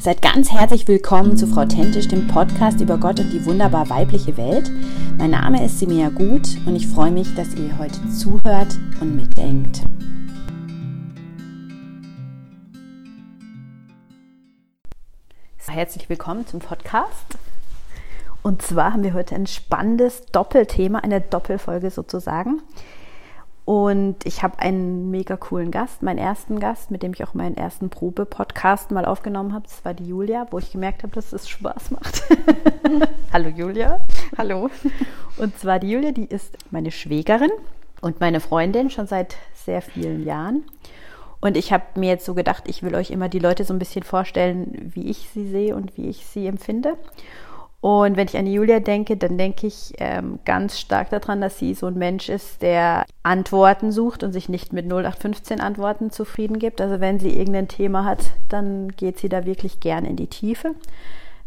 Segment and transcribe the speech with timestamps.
[0.00, 4.36] Seid ganz herzlich willkommen zu Frau Tentisch, dem Podcast über Gott und die wunderbar weibliche
[4.36, 4.70] Welt.
[5.18, 9.80] Mein Name ist Simea Gut und ich freue mich, dass ihr heute zuhört und mitdenkt.
[15.66, 17.36] Herzlich willkommen zum Podcast.
[18.42, 22.62] Und zwar haben wir heute ein spannendes Doppelthema, eine Doppelfolge sozusagen.
[23.68, 27.54] Und ich habe einen mega coolen Gast, meinen ersten Gast, mit dem ich auch meinen
[27.54, 29.66] ersten Probe-Podcast mal aufgenommen habe.
[29.66, 32.22] Das war die Julia, wo ich gemerkt habe, dass es Spaß macht.
[33.34, 34.00] Hallo Julia.
[34.38, 34.70] Hallo.
[35.36, 37.50] Und zwar die Julia, die ist meine Schwägerin
[38.00, 40.64] und meine Freundin schon seit sehr vielen Jahren.
[41.42, 43.78] Und ich habe mir jetzt so gedacht, ich will euch immer die Leute so ein
[43.78, 46.96] bisschen vorstellen, wie ich sie sehe und wie ich sie empfinde.
[47.80, 51.74] Und wenn ich an Julia denke, dann denke ich ähm, ganz stark daran, dass sie
[51.74, 56.80] so ein Mensch ist, der Antworten sucht und sich nicht mit 0815 Antworten zufrieden gibt.
[56.80, 60.74] Also wenn sie irgendein Thema hat, dann geht sie da wirklich gern in die Tiefe.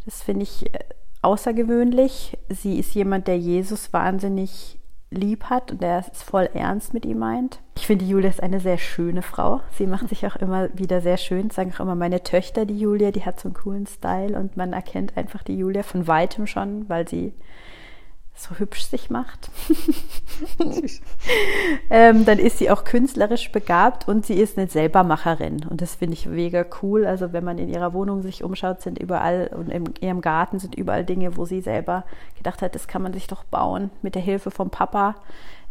[0.06, 0.80] Das finde ich äh,
[1.22, 2.38] außergewöhnlich.
[2.48, 4.78] Sie ist jemand, der Jesus wahnsinnig
[5.12, 7.60] lieb hat und der es voll ernst mit ihm meint.
[7.76, 9.60] Ich finde, Julia ist eine sehr schöne Frau.
[9.78, 11.50] Sie macht sich auch immer wieder sehr schön.
[11.50, 14.74] Sagen auch immer meine Töchter, die Julia, die hat so einen coolen Style und man
[14.74, 17.34] erkennt einfach die Julia von weitem schon, weil sie
[18.44, 19.50] so hübsch sich macht.
[21.90, 25.66] ähm, dann ist sie auch künstlerisch begabt und sie ist eine Selbermacherin.
[25.70, 27.06] Und das finde ich mega cool.
[27.06, 30.76] Also wenn man in ihrer Wohnung sich umschaut, sind überall und in ihrem Garten sind
[30.76, 32.04] überall Dinge, wo sie selber
[32.38, 35.16] gedacht hat, das kann man sich doch bauen mit der Hilfe vom Papa.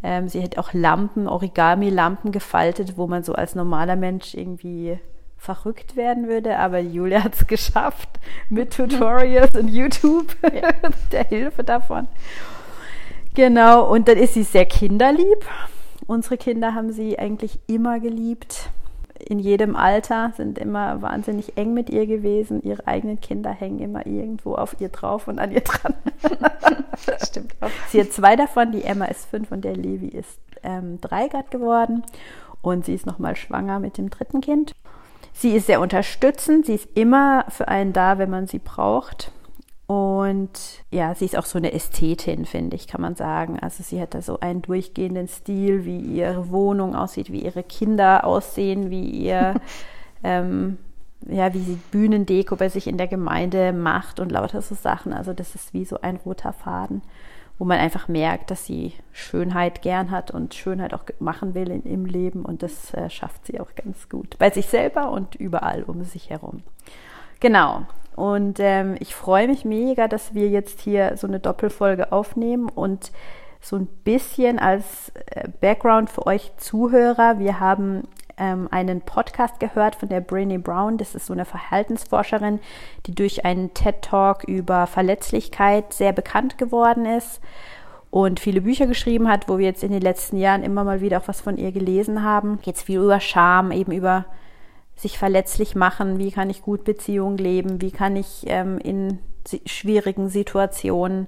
[0.03, 4.99] Ähm, sie hat auch Lampen, Origami-Lampen gefaltet, wo man so als normaler Mensch irgendwie
[5.41, 8.09] verrückt werden würde, aber Julia hat es geschafft
[8.51, 10.71] mit Tutorials und YouTube, ja.
[11.13, 12.07] der Hilfe davon.
[13.35, 15.45] Genau, und dann ist sie sehr kinderlieb.
[16.07, 18.71] Unsere Kinder haben sie eigentlich immer geliebt.
[19.19, 22.63] In jedem Alter sind immer wahnsinnig eng mit ihr gewesen.
[22.63, 25.95] Ihre eigenen Kinder hängen immer irgendwo auf ihr drauf und an ihr dran.
[27.23, 27.71] Stimmt auch.
[27.89, 28.73] Sie hat zwei davon.
[28.73, 32.03] Die Emma ist fünf und der Levi ist ähm, drei Grad geworden.
[32.63, 34.75] Und sie ist nochmal schwanger mit dem dritten Kind.
[35.33, 36.67] Sie ist sehr unterstützend.
[36.67, 39.33] Sie ist immer für einen da, wenn man sie braucht.
[39.91, 43.59] Und ja, sie ist auch so eine Ästhetin, finde ich, kann man sagen.
[43.59, 48.25] Also sie hat da so einen durchgehenden Stil, wie ihre Wohnung aussieht, wie ihre Kinder
[48.25, 49.61] aussehen, wie ihr,
[50.23, 50.79] ähm,
[51.27, 55.13] ja, wie sie Bühnendeko bei sich in der Gemeinde macht und lauter so Sachen.
[55.13, 57.03] Also das ist wie so ein roter Faden,
[57.59, 61.83] wo man einfach merkt, dass sie Schönheit gern hat und Schönheit auch machen will in,
[61.83, 62.45] im Leben.
[62.45, 64.37] Und das äh, schafft sie auch ganz gut.
[64.39, 66.63] Bei sich selber und überall um sich herum.
[67.41, 67.87] Genau.
[68.21, 73.13] Und ähm, ich freue mich mega, dass wir jetzt hier so eine Doppelfolge aufnehmen und
[73.63, 77.39] so ein bisschen als äh, Background für euch Zuhörer.
[77.39, 78.03] Wir haben
[78.37, 80.99] ähm, einen Podcast gehört von der Brené Brown.
[80.99, 82.61] Das ist so eine Verhaltensforscherin,
[83.07, 87.41] die durch einen TED-Talk über Verletzlichkeit sehr bekannt geworden ist
[88.11, 91.21] und viele Bücher geschrieben hat, wo wir jetzt in den letzten Jahren immer mal wieder
[91.21, 92.59] auch was von ihr gelesen haben.
[92.67, 94.27] Es viel über Scham, eben über
[95.01, 99.19] sich verletzlich machen, wie kann ich gut Beziehungen leben, wie kann ich ähm, in
[99.65, 101.27] schwierigen Situationen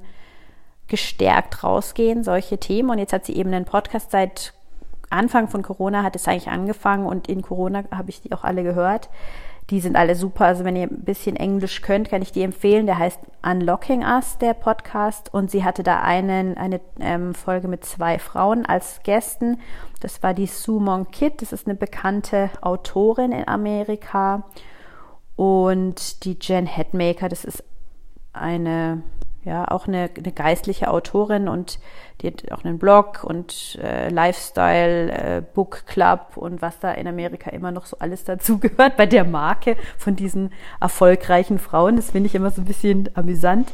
[0.89, 2.91] gestärkt rausgehen, solche Themen.
[2.91, 4.53] Und jetzt hat sie eben einen Podcast seit
[5.13, 8.63] Anfang von Corona hat es eigentlich angefangen und in Corona habe ich die auch alle
[8.63, 9.11] gehört.
[9.71, 10.47] Die sind alle super.
[10.47, 12.87] Also wenn ihr ein bisschen Englisch könnt, kann ich die empfehlen.
[12.87, 15.33] Der heißt Unlocking Us, der Podcast.
[15.33, 19.59] Und sie hatte da einen, eine ähm, Folge mit zwei Frauen als Gästen.
[20.01, 21.37] Das war die Sue Monk Kidd.
[21.41, 24.45] Das ist eine bekannte Autorin in Amerika.
[25.37, 27.65] Und die Jen Headmaker, das ist
[28.33, 29.03] eine
[29.45, 31.81] ja, auch eine, eine geistliche Autorin und
[32.21, 37.09] die hat auch einen Blog und äh, Lifestyle, äh, Book Club und was da in
[37.09, 41.97] Amerika immer noch so alles dazu gehört bei der Marke von diesen erfolgreichen Frauen.
[41.97, 43.73] Das finde ich immer so ein bisschen amüsant.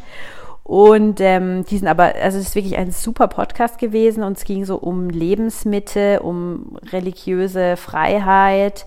[0.64, 4.44] Und ähm, die sind aber, also es ist wirklich ein super Podcast gewesen und es
[4.44, 8.86] ging so um Lebensmitte, um religiöse Freiheit,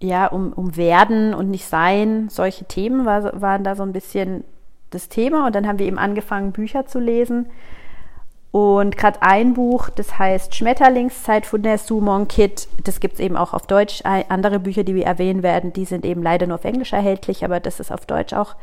[0.00, 2.28] ja, um, um Werden und nicht Sein.
[2.30, 4.42] Solche Themen war, waren da so ein bisschen
[4.90, 7.46] das Thema und dann haben wir eben angefangen, Bücher zu lesen.
[8.50, 13.36] Und gerade ein Buch, das heißt Schmetterlingszeit von der Sumon Kid, das gibt es eben
[13.36, 14.02] auch auf Deutsch.
[14.04, 17.60] Andere Bücher, die wir erwähnen werden, die sind eben leider nur auf Englisch erhältlich, aber
[17.60, 18.56] das ist auf Deutsch auch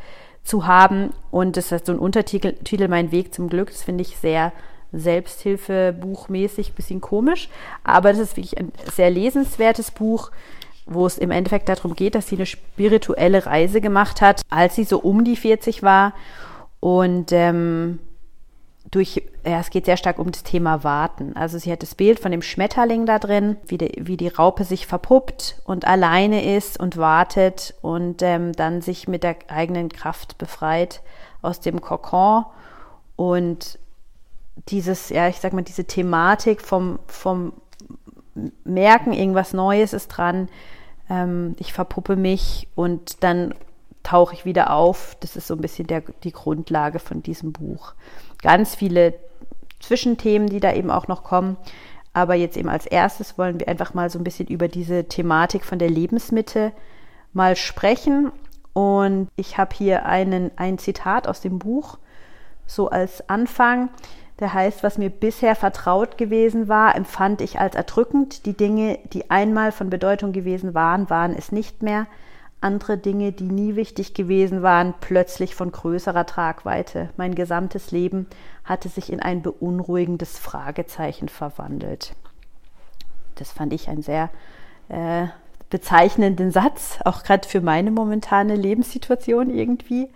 [0.44, 1.12] zu haben.
[1.30, 3.70] Und das hat so ein Untertitel, Titel Mein Weg zum Glück.
[3.70, 4.52] Das finde ich sehr
[4.92, 7.50] Selbsthilfebuchmäßig, bisschen komisch.
[7.84, 10.32] Aber das ist wirklich ein sehr lesenswertes Buch
[10.86, 14.84] wo es im Endeffekt darum geht, dass sie eine spirituelle Reise gemacht hat, als sie
[14.84, 16.14] so um die 40 war
[16.80, 18.00] und ähm,
[18.92, 21.36] durch, ja, es geht sehr stark um das Thema Warten.
[21.36, 24.64] Also sie hat das Bild von dem Schmetterling da drin, wie die, wie die Raupe
[24.64, 30.38] sich verpuppt und alleine ist und wartet und ähm, dann sich mit der eigenen Kraft
[30.38, 31.02] befreit
[31.42, 32.46] aus dem Kokon
[33.16, 33.80] und
[34.70, 37.54] dieses, ja, ich sag mal, diese Thematik vom, vom
[38.64, 40.50] Merken, irgendwas Neues ist dran,
[41.10, 43.54] ähm, ich verpuppe mich und dann
[44.04, 45.18] tauche ich wieder auf.
[45.20, 47.94] Das ist so ein bisschen der, die Grundlage von diesem Buch.
[48.42, 49.16] Ganz viele
[49.80, 51.58] Zwischenthemen, die da eben auch noch kommen.
[52.14, 55.66] Aber jetzt eben als erstes wollen wir einfach mal so ein bisschen über diese Thematik
[55.66, 56.72] von der Lebensmitte
[57.34, 58.32] mal sprechen.
[58.74, 61.98] Und ich habe hier einen, ein Zitat aus dem Buch,
[62.66, 63.90] so als Anfang.
[64.40, 68.46] Der heißt, was mir bisher vertraut gewesen war, empfand ich als erdrückend.
[68.46, 72.08] Die Dinge, die einmal von Bedeutung gewesen waren, waren es nicht mehr.
[72.60, 77.10] Andere Dinge, die nie wichtig gewesen waren, plötzlich von größerer Tragweite.
[77.16, 78.28] Mein gesamtes Leben
[78.64, 82.14] hatte sich in ein beunruhigendes Fragezeichen verwandelt.
[83.36, 84.30] Das fand ich einen sehr
[84.90, 85.28] äh,
[85.70, 90.10] bezeichnenden Satz, auch gerade für meine momentane Lebenssituation irgendwie.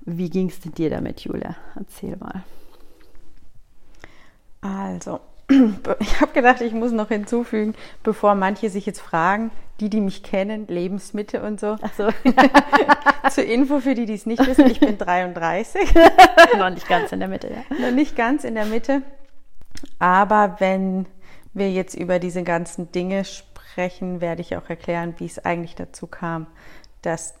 [0.00, 1.56] Wie ging es denn dir damit, Julia?
[1.76, 2.42] Erzähl mal.
[4.62, 5.20] Also,
[5.98, 9.50] ich habe gedacht, ich muss noch hinzufügen, bevor manche sich jetzt fragen,
[9.80, 11.76] die, die mich kennen, Lebensmitte und so.
[11.82, 12.08] Ach so.
[13.30, 15.92] Zur Info für die, die es nicht wissen, ich bin 33.
[16.58, 17.76] noch nicht ganz in der Mitte, ja.
[17.78, 19.02] Noch nicht ganz in der Mitte.
[19.98, 21.06] Aber wenn
[21.52, 26.06] wir jetzt über diese ganzen Dinge sprechen, werde ich auch erklären, wie es eigentlich dazu
[26.06, 26.46] kam,
[27.02, 27.34] dass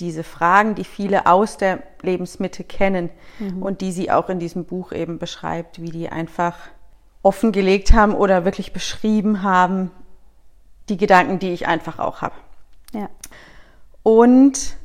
[0.00, 3.62] diese Fragen, die viele aus der Lebensmitte kennen mhm.
[3.62, 6.56] und die sie auch in diesem Buch eben beschreibt, wie die einfach
[7.22, 9.90] offengelegt haben oder wirklich beschrieben haben,
[10.88, 12.34] die Gedanken, die ich einfach auch habe.
[12.92, 13.08] Ja.
[14.02, 14.76] Und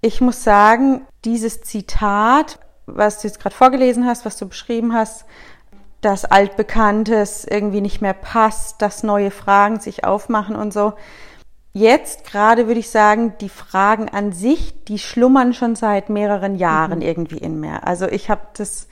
[0.00, 5.24] ich muss sagen, dieses Zitat, was du jetzt gerade vorgelesen hast, was du beschrieben hast,
[6.00, 10.92] dass Altbekanntes irgendwie nicht mehr passt, dass neue Fragen sich aufmachen und so,
[11.74, 17.00] jetzt gerade würde ich sagen, die Fragen an sich, die schlummern schon seit mehreren Jahren
[17.00, 17.04] mhm.
[17.04, 17.86] irgendwie in mir.
[17.86, 18.88] Also ich habe das,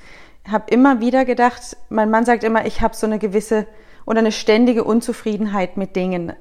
[0.47, 3.67] habe immer wieder gedacht, mein Mann sagt immer, ich habe so eine gewisse
[4.05, 6.33] oder eine ständige Unzufriedenheit mit Dingen.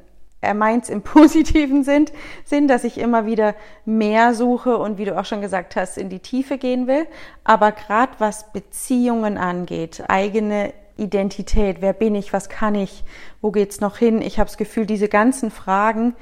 [0.41, 2.07] Er meint es im positiven Sinn,
[2.43, 3.55] Sinn, dass ich immer wieder
[3.85, 7.05] mehr suche und wie du auch schon gesagt hast, in die Tiefe gehen will.
[7.43, 13.03] Aber gerade was Beziehungen angeht, eigene Identität, wer bin ich, was kann ich,
[13.41, 14.21] wo geht's noch hin?
[14.21, 16.13] Ich habe das Gefühl, diese ganzen Fragen,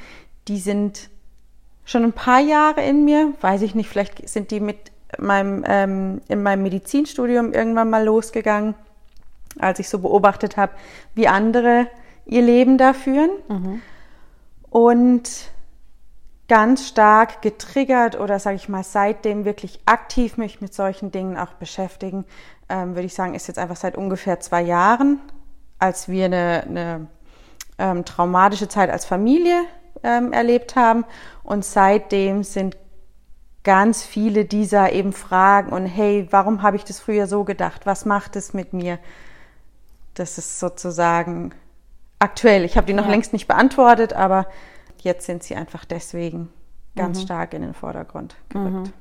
[0.47, 1.09] die sind
[1.85, 4.77] schon ein paar Jahre in mir, weiß ich nicht, vielleicht sind die mit
[5.17, 8.75] meinem ähm, in meinem Medizinstudium irgendwann mal losgegangen,
[9.57, 10.73] als ich so beobachtet habe,
[11.15, 11.87] wie andere
[12.25, 13.31] ihr Leben da führen.
[13.47, 13.81] Mhm.
[14.69, 15.51] Und
[16.49, 21.53] ganz stark getriggert oder sage ich mal seitdem wirklich aktiv mich mit solchen Dingen auch
[21.53, 22.25] beschäftigen,
[22.67, 25.21] ähm, würde ich sagen, ist jetzt einfach seit ungefähr zwei Jahren,
[25.77, 27.07] als wir eine, eine
[27.77, 29.63] ähm, traumatische Zeit als Familie
[30.03, 31.05] ähm, erlebt haben.
[31.43, 32.75] Und seitdem sind
[33.63, 37.85] ganz viele dieser eben Fragen und hey, warum habe ich das früher so gedacht?
[37.85, 38.97] Was macht es mit mir?
[40.15, 41.53] Das ist sozusagen
[42.17, 42.65] aktuell.
[42.65, 43.11] Ich habe die noch ja.
[43.11, 44.47] längst nicht beantwortet, aber
[45.03, 46.49] jetzt sind sie einfach deswegen
[46.95, 47.23] ganz mhm.
[47.23, 48.71] stark in den Vordergrund gerückt.
[48.71, 48.93] Mhm.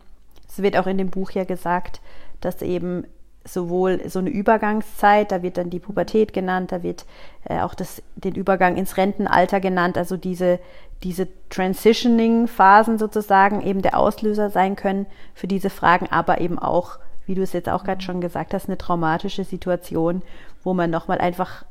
[0.49, 2.01] Es wird auch in dem Buch ja gesagt,
[2.41, 3.05] dass eben
[3.45, 7.07] sowohl so eine Übergangszeit, da wird dann die Pubertät genannt, da wird
[7.45, 10.59] äh, auch das, den Übergang ins Rentenalter genannt, also diese,
[11.03, 17.35] diese Transitioning-Phasen sozusagen eben der Auslöser sein können für diese Fragen, aber eben auch, wie
[17.35, 20.23] du es jetzt auch gerade schon gesagt hast, eine traumatische Situation,
[20.63, 21.65] wo man nochmal einfach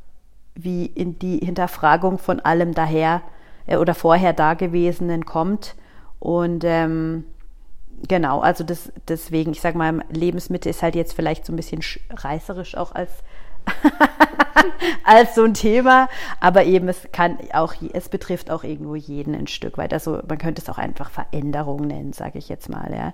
[0.56, 3.22] wie in die Hinterfragung von allem daher
[3.68, 5.76] äh, oder vorher Dagewesenen kommt
[6.20, 7.26] und ähm,
[8.08, 11.82] genau, also das, deswegen, ich sage mal, Lebensmittel ist halt jetzt vielleicht so ein bisschen
[12.10, 13.12] reißerisch auch als,
[15.04, 16.10] als so ein Thema,
[16.40, 19.94] aber eben es kann auch, es betrifft auch irgendwo jeden ein Stück weit.
[19.94, 23.14] Also man könnte es auch einfach Veränderung nennen, sage ich jetzt mal, ja.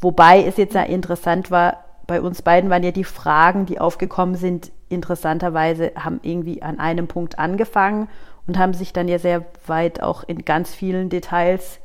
[0.00, 4.72] Wobei es jetzt interessant war, bei uns beiden waren ja die Fragen, die aufgekommen sind,
[4.88, 8.08] interessanterweise haben irgendwie an einem Punkt angefangen
[8.46, 11.78] und haben sich dann ja sehr weit auch in ganz vielen Details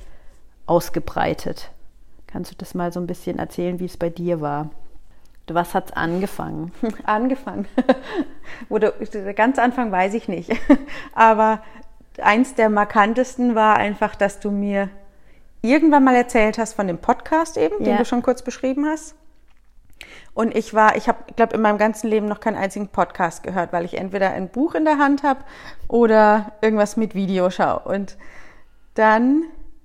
[0.66, 1.72] ausgebreitet.
[2.28, 4.70] Kannst du das mal so ein bisschen erzählen, wie es bei dir war?
[5.48, 6.74] Was hat es angefangen?
[7.06, 7.68] Angefangen.
[8.70, 8.94] Oder
[9.34, 10.52] ganz Anfang weiß ich nicht.
[11.14, 11.64] Aber
[12.22, 14.90] eins der markantesten war einfach, dass du mir
[15.62, 17.86] irgendwann mal erzählt hast von dem Podcast eben, ja.
[17.86, 19.16] den du schon kurz beschrieben hast.
[20.34, 23.74] Und ich war, ich habe, glaube in meinem ganzen Leben noch keinen einzigen Podcast gehört,
[23.74, 25.44] weil ich entweder ein Buch in der Hand habe
[25.88, 27.80] oder irgendwas mit Video schaue.
[27.80, 28.18] Und
[28.94, 29.44] dann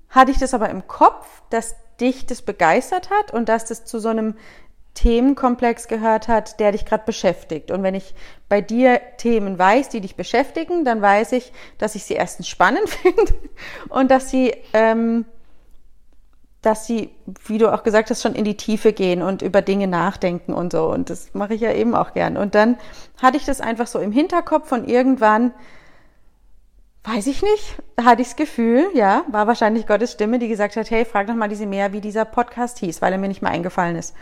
[0.08, 3.98] hatte ich das aber im Kopf, dass dich das begeistert hat und dass das zu
[3.98, 4.34] so einem
[4.94, 7.70] Themenkomplex gehört hat, der dich gerade beschäftigt.
[7.70, 8.14] Und wenn ich
[8.48, 12.88] bei dir Themen weiß, die dich beschäftigen, dann weiß ich, dass ich sie erstens spannend
[12.90, 13.34] finde
[13.88, 15.24] und dass sie, ähm,
[16.62, 17.10] dass sie,
[17.46, 20.72] wie du auch gesagt hast, schon in die Tiefe gehen und über Dinge nachdenken und
[20.72, 20.86] so.
[20.86, 22.36] Und das mache ich ja eben auch gern.
[22.36, 22.78] Und dann
[23.20, 25.52] hatte ich das einfach so im Hinterkopf und irgendwann
[27.04, 27.76] Weiß ich nicht.
[28.00, 31.34] Hatte ich das Gefühl, ja, war wahrscheinlich Gottes Stimme, die gesagt hat, hey, frag doch
[31.34, 34.14] mal diese mehr, wie dieser Podcast hieß, weil er mir nicht mehr eingefallen ist.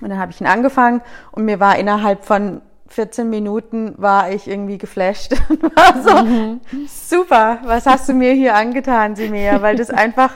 [0.00, 1.00] Und dann habe ich ihn angefangen
[1.30, 6.60] und mir war innerhalb von 14 Minuten war ich irgendwie geflasht und war so, mhm.
[6.88, 9.62] super, was hast du mir hier angetan, Simea?
[9.62, 10.32] Weil das einfach,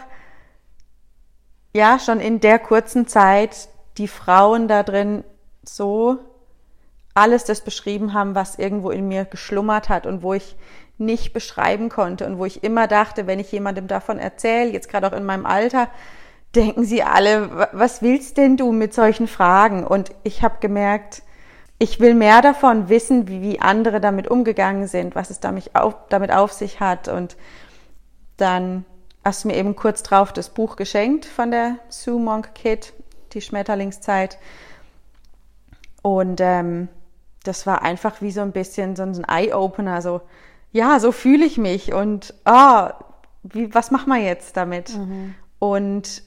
[1.73, 5.25] ja, schon in der kurzen Zeit die Frauen da drin
[5.63, 6.19] so
[7.15, 10.57] alles das beschrieben haben, was irgendwo in mir geschlummert hat und wo ich
[10.99, 15.07] nicht beschreiben konnte und wo ich immer dachte, wenn ich jemandem davon erzähle, jetzt gerade
[15.07, 15.89] auch in meinem Alter,
[16.55, 19.87] denken sie alle, was willst denn du mit solchen Fragen?
[19.87, 21.23] Und ich habe gemerkt,
[21.79, 25.95] ich will mehr davon wissen, wie, wie andere damit umgegangen sind, was es damit auf,
[26.11, 27.09] damit auf sich hat.
[27.09, 27.37] Und
[28.37, 28.85] dann
[29.25, 32.93] hast du mir eben kurz drauf das Buch geschenkt von der Sue Monk Kid,
[33.33, 34.39] die Schmetterlingszeit.
[36.03, 36.89] Und ähm,
[37.45, 40.23] das war einfach wie so ein bisschen so ein Eye-Opener, so,
[40.73, 42.95] ja, so fühle ich mich und ah,
[43.43, 44.97] wie, was machen wir jetzt damit?
[44.97, 45.35] Mhm.
[45.59, 46.23] Und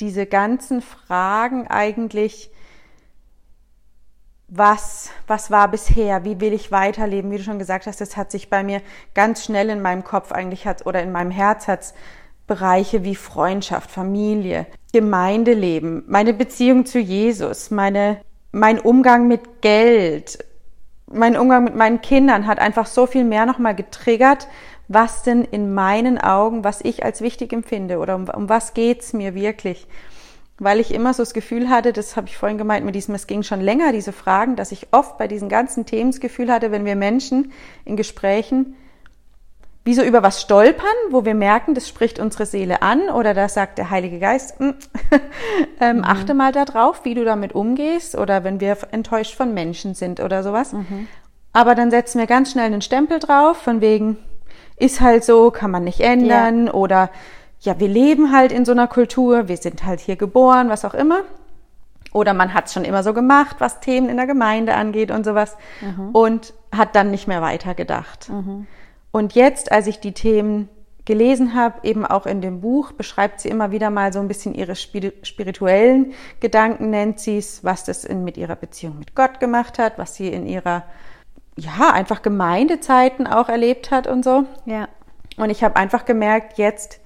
[0.00, 2.50] diese ganzen Fragen eigentlich,
[4.48, 8.30] was, was war bisher, wie will ich weiterleben, wie du schon gesagt hast, das hat
[8.30, 8.82] sich bei mir
[9.14, 11.94] ganz schnell in meinem Kopf eigentlich hat, oder in meinem Herz hat
[12.46, 18.20] Bereiche wie Freundschaft, Familie, Gemeindeleben, meine Beziehung zu Jesus, meine,
[18.52, 20.38] mein Umgang mit Geld,
[21.10, 24.48] mein Umgang mit meinen Kindern hat einfach so viel mehr nochmal getriggert,
[24.88, 29.12] was denn in meinen Augen, was ich als wichtig empfinde oder um, um was geht's
[29.12, 29.86] mir wirklich.
[30.58, 33.26] Weil ich immer so das Gefühl hatte, das habe ich vorhin gemeint mit diesem, es
[33.26, 36.70] ging schon länger, diese Fragen, dass ich oft bei diesen ganzen Themen das Gefühl hatte,
[36.70, 37.52] wenn wir Menschen
[37.84, 38.76] in Gesprächen
[39.84, 43.48] wie so über was stolpern, wo wir merken, das spricht unsere Seele an oder da
[43.48, 44.70] sagt der Heilige Geist, mm,
[45.80, 46.04] ähm, mhm.
[46.04, 50.42] achte mal darauf, wie du damit umgehst oder wenn wir enttäuscht von Menschen sind oder
[50.42, 50.72] sowas.
[50.72, 51.06] Mhm.
[51.52, 54.16] Aber dann setzen wir ganz schnell einen Stempel drauf, von wegen,
[54.76, 56.72] ist halt so, kann man nicht ändern ja.
[56.72, 57.10] oder
[57.60, 60.94] ja, wir leben halt in so einer Kultur, wir sind halt hier geboren, was auch
[60.94, 61.20] immer.
[62.12, 65.24] Oder man hat es schon immer so gemacht, was Themen in der Gemeinde angeht und
[65.24, 66.10] sowas mhm.
[66.10, 68.28] und hat dann nicht mehr weitergedacht.
[68.28, 68.66] Mhm.
[69.14, 70.68] Und jetzt, als ich die Themen
[71.04, 74.56] gelesen habe, eben auch in dem Buch, beschreibt sie immer wieder mal so ein bisschen
[74.56, 79.78] ihre spirituellen Gedanken, nennt sie es, was das in, mit ihrer Beziehung mit Gott gemacht
[79.78, 80.82] hat, was sie in ihrer,
[81.54, 84.46] ja, einfach Gemeindezeiten auch erlebt hat und so.
[84.66, 84.88] Ja.
[85.36, 86.98] Und ich habe einfach gemerkt, jetzt,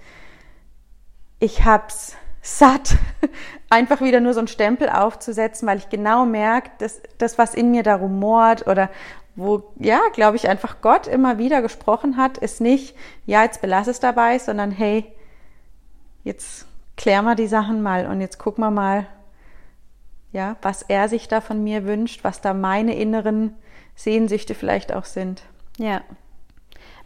[1.41, 2.97] ich hab's satt,
[3.69, 7.71] einfach wieder nur so einen Stempel aufzusetzen, weil ich genau merke, dass das, was in
[7.71, 8.89] mir da rumort oder
[9.39, 13.87] wo, ja, glaube ich, einfach Gott immer wieder gesprochen hat, ist nicht, ja, jetzt belass
[13.87, 15.07] es dabei, sondern hey,
[16.25, 16.67] jetzt
[16.97, 19.07] klären wir die Sachen mal und jetzt gucken wir mal,
[20.33, 23.55] ja, was er sich da von mir wünscht, was da meine inneren
[23.95, 25.45] Sehnsüchte vielleicht auch sind.
[25.79, 26.03] Ja.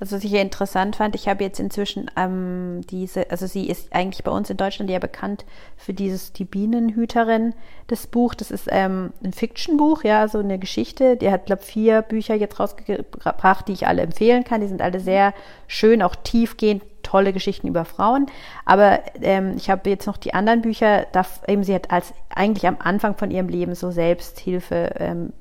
[0.03, 3.95] Also was ich hier interessant fand, ich habe jetzt inzwischen ähm, diese, also sie ist
[3.95, 5.45] eigentlich bei uns in Deutschland ja bekannt
[5.77, 7.55] für dieses Die Bienenhüterin,
[7.87, 8.35] das Buch.
[8.35, 11.17] Das ist ähm, ein Fiction-Buch, ja, so eine Geschichte.
[11.17, 14.61] Die hat, glaube vier Bücher jetzt rausgebracht, die ich alle empfehlen kann.
[14.61, 15.35] Die sind alle sehr
[15.69, 18.27] schön, auch tiefgehend, tolle Geschichten über Frauen.
[18.65, 22.67] Aber ähm, ich habe jetzt noch die anderen Bücher, da eben sie hat als eigentlich
[22.67, 25.33] am Anfang von ihrem Leben so Selbsthilfe ähm,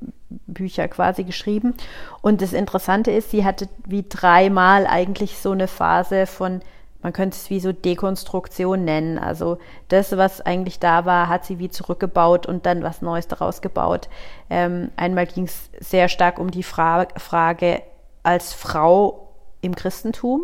[0.48, 1.74] Bücher quasi geschrieben.
[2.22, 6.62] Und das Interessante ist, sie hatte wie dreimal eigentlich so eine Phase von,
[7.02, 9.18] man könnte es wie so Dekonstruktion nennen.
[9.18, 13.62] Also das, was eigentlich da war, hat sie wie zurückgebaut und dann was Neues daraus
[13.62, 14.10] gebaut.
[14.50, 17.82] Ähm, einmal ging es sehr stark um die Fra Frage
[18.24, 19.30] als Frau
[19.62, 20.42] im Christentum,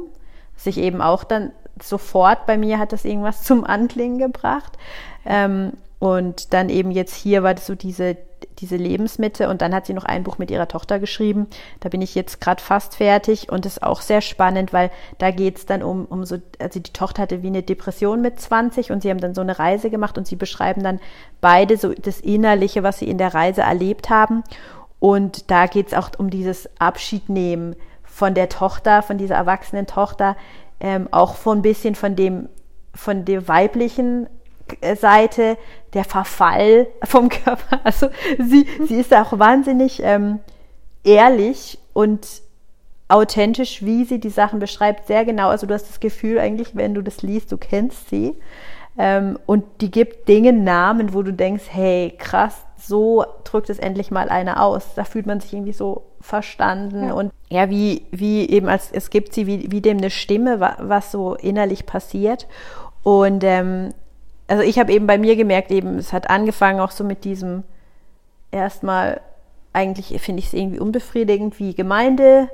[0.57, 4.73] sich eben auch dann sofort bei mir hat das irgendwas zum Anklingen gebracht.
[5.25, 8.17] Ähm, und dann eben jetzt hier war das so diese,
[8.59, 11.47] diese Lebensmitte und dann hat sie noch ein Buch mit ihrer Tochter geschrieben.
[11.79, 15.57] Da bin ich jetzt gerade fast fertig und ist auch sehr spannend, weil da geht
[15.57, 19.01] es dann um, um so, also die Tochter hatte wie eine Depression mit 20 und
[19.01, 20.99] sie haben dann so eine Reise gemacht und sie beschreiben dann
[21.41, 24.43] beide so das Innerliche, was sie in der Reise erlebt haben.
[24.99, 27.75] Und da geht es auch um dieses Abschiednehmen
[28.17, 30.35] von der Tochter, von dieser erwachsenen Tochter,
[30.79, 32.49] ähm, auch von ein bisschen von dem,
[32.95, 34.27] von der weiblichen
[34.99, 35.55] Seite,
[35.93, 37.79] der Verfall vom Körper.
[37.83, 38.09] Also
[38.39, 40.39] sie, sie ist auch wahnsinnig ähm,
[41.03, 42.41] ehrlich und
[43.07, 45.49] authentisch, wie sie die Sachen beschreibt, sehr genau.
[45.49, 48.33] Also du hast das Gefühl eigentlich, wenn du das liest, du kennst sie.
[48.97, 54.09] Ähm, und die gibt Dingen Namen, wo du denkst, hey, krass, so drückt es endlich
[54.09, 54.95] mal einer aus.
[54.95, 57.13] Da fühlt man sich irgendwie so verstanden ja.
[57.13, 61.11] und ja, wie, wie eben als es gibt sie wie, wie dem eine Stimme, was
[61.11, 62.47] so innerlich passiert.
[63.03, 63.93] Und ähm,
[64.47, 67.63] also ich habe eben bei mir gemerkt, eben, es hat angefangen auch so mit diesem
[68.51, 69.21] erstmal,
[69.71, 72.49] eigentlich finde ich es irgendwie unbefriedigend, wie Gemeinde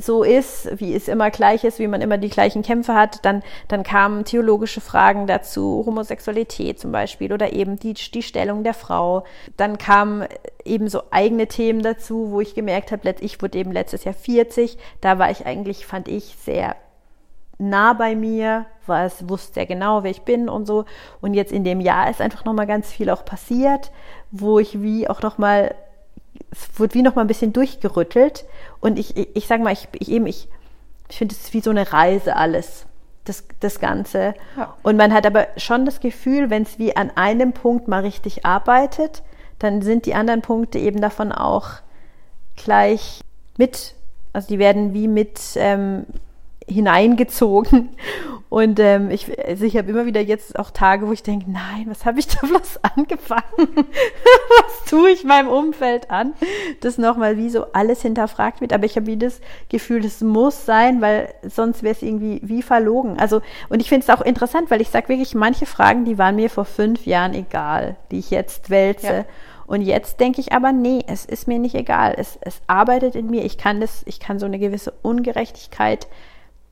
[0.00, 3.24] so ist, wie es immer gleich ist, wie man immer die gleichen Kämpfe hat.
[3.24, 8.74] Dann, dann kamen theologische Fragen dazu, Homosexualität zum Beispiel oder eben die, die Stellung der
[8.74, 9.24] Frau.
[9.56, 10.26] Dann kamen
[10.64, 14.78] eben so eigene Themen dazu, wo ich gemerkt habe, ich wurde eben letztes Jahr 40.
[15.00, 16.76] Da war ich eigentlich, fand ich, sehr
[17.58, 20.86] nah bei mir, war es wusste sehr genau, wer ich bin und so.
[21.20, 23.92] Und jetzt in dem Jahr ist einfach nochmal ganz viel auch passiert,
[24.30, 25.74] wo ich wie auch nochmal
[26.50, 28.44] es wird wie noch mal ein bisschen durchgerüttelt.
[28.80, 30.48] Und ich, ich, ich sage mal, ich, ich eben, ich,
[31.08, 32.86] ich finde, es ist wie so eine Reise alles,
[33.24, 34.34] das, das Ganze.
[34.56, 34.74] Ja.
[34.82, 38.44] Und man hat aber schon das Gefühl, wenn es wie an einem Punkt mal richtig
[38.44, 39.22] arbeitet,
[39.58, 41.68] dann sind die anderen Punkte eben davon auch
[42.56, 43.20] gleich
[43.56, 43.94] mit,
[44.32, 46.06] also die werden wie mit ähm,
[46.70, 47.90] hineingezogen.
[48.50, 51.86] Und ähm, ich, also ich habe immer wieder jetzt auch Tage, wo ich denke, nein,
[51.86, 53.44] was habe ich da bloß angefangen?
[53.56, 56.32] was tue ich meinem Umfeld an?
[56.80, 58.72] Das nochmal wie so alles hinterfragt wird.
[58.72, 62.62] Aber ich habe wie das Gefühl, das muss sein, weil sonst wäre es irgendwie wie
[62.62, 63.20] verlogen.
[63.20, 66.34] Also, und ich finde es auch interessant, weil ich sage wirklich, manche Fragen, die waren
[66.34, 69.06] mir vor fünf Jahren egal, die ich jetzt wälze.
[69.06, 69.24] Ja.
[69.68, 72.16] Und jetzt denke ich aber, nee, es ist mir nicht egal.
[72.18, 73.44] Es, es arbeitet in mir.
[73.44, 76.08] Ich kann das, ich kann so eine gewisse Ungerechtigkeit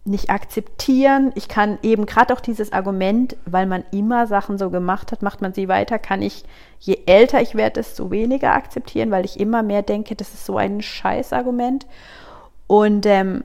[0.09, 1.33] nicht akzeptieren.
[1.35, 5.41] Ich kann eben gerade auch dieses Argument, weil man immer Sachen so gemacht hat, macht
[5.41, 6.45] man sie weiter, kann ich,
[6.81, 10.57] je älter ich werde, desto weniger akzeptieren, weil ich immer mehr denke, das ist so
[10.57, 11.87] ein Scheißargument.
[12.67, 13.45] Und ähm,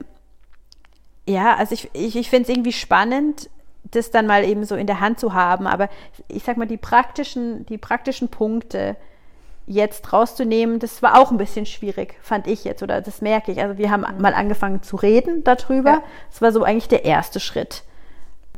[1.26, 3.48] ja, also ich, ich, ich finde es irgendwie spannend,
[3.90, 5.66] das dann mal eben so in der Hand zu haben.
[5.66, 5.88] Aber
[6.28, 8.96] ich sag mal, die praktischen, die praktischen Punkte,
[9.66, 13.60] jetzt rauszunehmen, das war auch ein bisschen schwierig, fand ich jetzt, oder das merke ich.
[13.60, 14.20] Also wir haben mhm.
[14.20, 15.90] mal angefangen zu reden darüber.
[15.90, 16.02] Ja.
[16.30, 17.82] Das war so eigentlich der erste Schritt.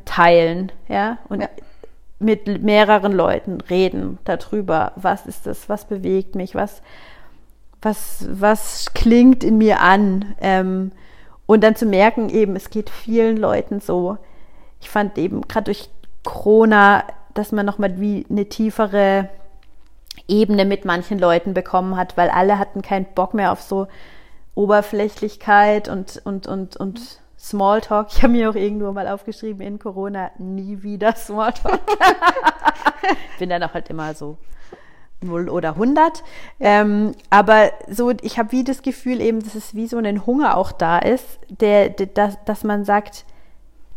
[0.05, 1.49] Teilen, ja, und ja.
[2.21, 6.81] mit mehreren Leuten reden darüber, was ist das, was bewegt mich, was,
[7.83, 10.35] was, was klingt in mir an.
[10.41, 10.93] Ähm,
[11.47, 14.19] und dann zu merken, eben, es geht vielen Leuten so.
[14.81, 15.89] Ich fand eben gerade durch
[16.25, 19.29] Corona, dass man nochmal wie eine tiefere
[20.29, 23.87] Ebene mit manchen Leuten bekommen hat, weil alle hatten keinen Bock mehr auf so
[24.55, 28.09] Oberflächlichkeit und, und, und, und Smalltalk.
[28.11, 31.81] Ich habe mir auch irgendwo mal aufgeschrieben, in Corona nie wieder Smalltalk.
[33.39, 34.39] Bin dann auch halt immer so
[35.21, 36.25] 0 oder 100.
[36.61, 40.57] Ähm, aber so, ich habe wie das Gefühl eben, dass es wie so ein Hunger
[40.57, 43.25] auch da ist, der, der dass, dass man sagt,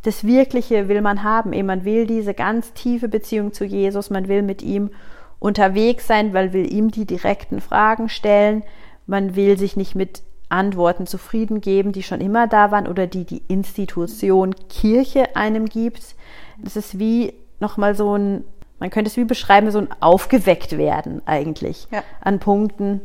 [0.04, 1.54] das Wirkliche will man haben.
[1.54, 4.92] Eben, man will diese ganz tiefe Beziehung zu Jesus, man will mit ihm
[5.40, 8.64] unterwegs sein, weil will ihm die direkten Fragen stellen.
[9.08, 13.24] Man will sich nicht mit Antworten zufrieden geben, die schon immer da waren oder die
[13.24, 16.16] die Institution Kirche einem gibt.
[16.58, 18.44] Das ist wie nochmal so ein,
[18.80, 22.04] man könnte es wie beschreiben, so ein aufgeweckt werden eigentlich ja.
[22.22, 23.02] an Punkten,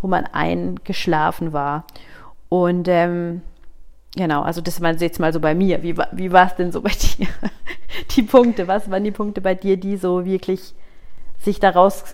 [0.00, 1.84] wo man eingeschlafen war.
[2.48, 3.42] Und ähm,
[4.14, 5.82] genau, also das war jetzt mal so bei mir.
[5.82, 7.26] Wie, wie war es denn so bei dir?
[8.12, 10.74] Die Punkte, was waren die Punkte bei dir, die so wirklich
[11.44, 12.04] sich daraus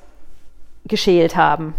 [0.85, 1.75] geschält haben?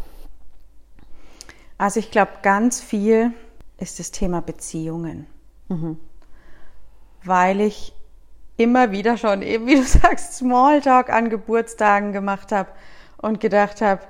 [1.78, 3.34] Also ich glaube, ganz viel
[3.78, 5.26] ist das Thema Beziehungen.
[5.68, 5.98] Mhm.
[7.24, 7.94] Weil ich
[8.58, 12.70] immer wieder schon, eben wie du sagst, Smalltalk an Geburtstagen gemacht habe
[13.18, 14.02] und gedacht habe,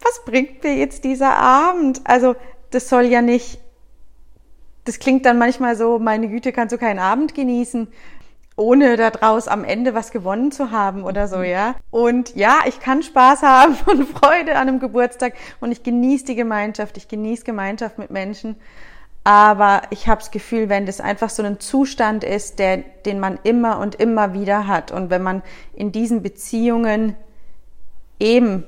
[0.00, 2.00] was bringt mir jetzt dieser Abend?
[2.04, 2.36] Also
[2.70, 3.58] das soll ja nicht,
[4.84, 7.88] das klingt dann manchmal so, meine Güte, kannst du keinen Abend genießen
[8.56, 11.74] ohne daraus am Ende was gewonnen zu haben oder so, ja.
[11.90, 16.34] Und ja, ich kann Spaß haben und Freude an einem Geburtstag und ich genieße die
[16.34, 18.56] Gemeinschaft, ich genieße Gemeinschaft mit Menschen.
[19.24, 23.38] Aber ich habe das Gefühl, wenn das einfach so ein Zustand ist, der, den man
[23.42, 25.42] immer und immer wieder hat und wenn man
[25.74, 27.16] in diesen Beziehungen
[28.20, 28.64] eben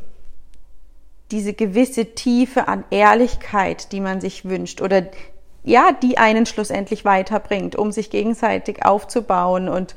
[1.31, 5.03] diese gewisse Tiefe an Ehrlichkeit, die man sich wünscht oder
[5.65, 9.69] ja, die einen schlussendlich weiterbringt, um sich gegenseitig aufzubauen.
[9.69, 9.95] Und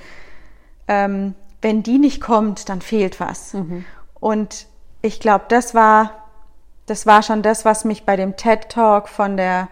[0.87, 3.53] ähm, wenn die nicht kommt, dann fehlt was.
[3.53, 3.85] Mhm.
[4.19, 4.67] Und
[5.01, 6.27] ich glaube, das war,
[6.85, 9.69] das war schon das, was mich bei dem TED Talk von der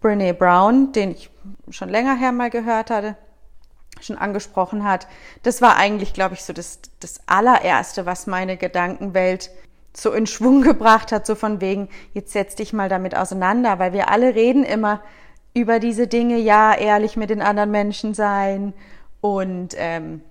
[0.00, 1.30] Brene Brown, den ich
[1.70, 3.16] schon länger her mal gehört hatte,
[4.00, 5.06] schon angesprochen hat.
[5.42, 9.50] Das war eigentlich, glaube ich, so das, das allererste, was meine Gedankenwelt
[9.94, 13.92] so in Schwung gebracht hat, so von wegen, jetzt setz dich mal damit auseinander, weil
[13.92, 15.00] wir alle reden immer,
[15.54, 18.72] über diese Dinge, ja, ehrlich mit den anderen Menschen sein
[19.20, 20.22] Und ähm,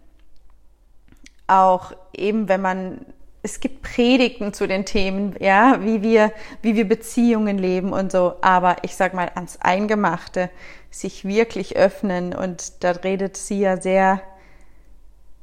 [1.48, 3.06] auch eben, wenn man,
[3.44, 8.34] es gibt Predigten zu den Themen, ja, wie wir, wie wir Beziehungen leben und so,
[8.42, 10.50] aber ich sag mal ans Eingemachte,
[10.90, 14.22] sich wirklich öffnen und da redet sie ja sehr,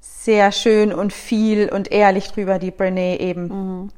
[0.00, 3.48] sehr schön und viel und ehrlich drüber, die Brené eben.
[3.48, 3.90] Mhm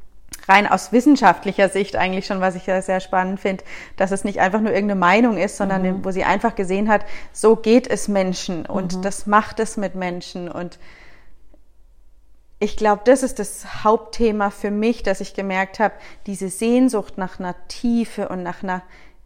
[0.50, 3.64] rein aus wissenschaftlicher Sicht eigentlich schon, was ich ja sehr spannend finde,
[3.96, 6.04] dass es nicht einfach nur irgendeine Meinung ist, sondern mhm.
[6.04, 9.02] wo sie einfach gesehen hat, so geht es Menschen und mhm.
[9.02, 10.78] das macht es mit Menschen und
[12.62, 15.94] ich glaube, das ist das Hauptthema für mich, dass ich gemerkt habe,
[16.26, 18.82] diese Sehnsucht nach einer Tiefe und nach einer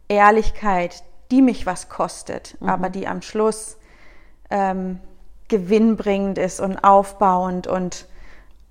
[0.07, 2.69] Ehrlichkeit, die mich was kostet, mhm.
[2.69, 3.77] aber die am Schluss
[4.49, 4.99] ähm,
[5.49, 8.05] gewinnbringend ist und aufbauend und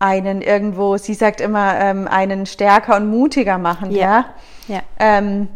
[0.05, 4.27] einen irgendwo, sie sagt immer, ähm, einen stärker und mutiger machen, ja.
[4.69, 4.75] ja?
[4.77, 4.83] ja.
[4.99, 5.49] Ähm,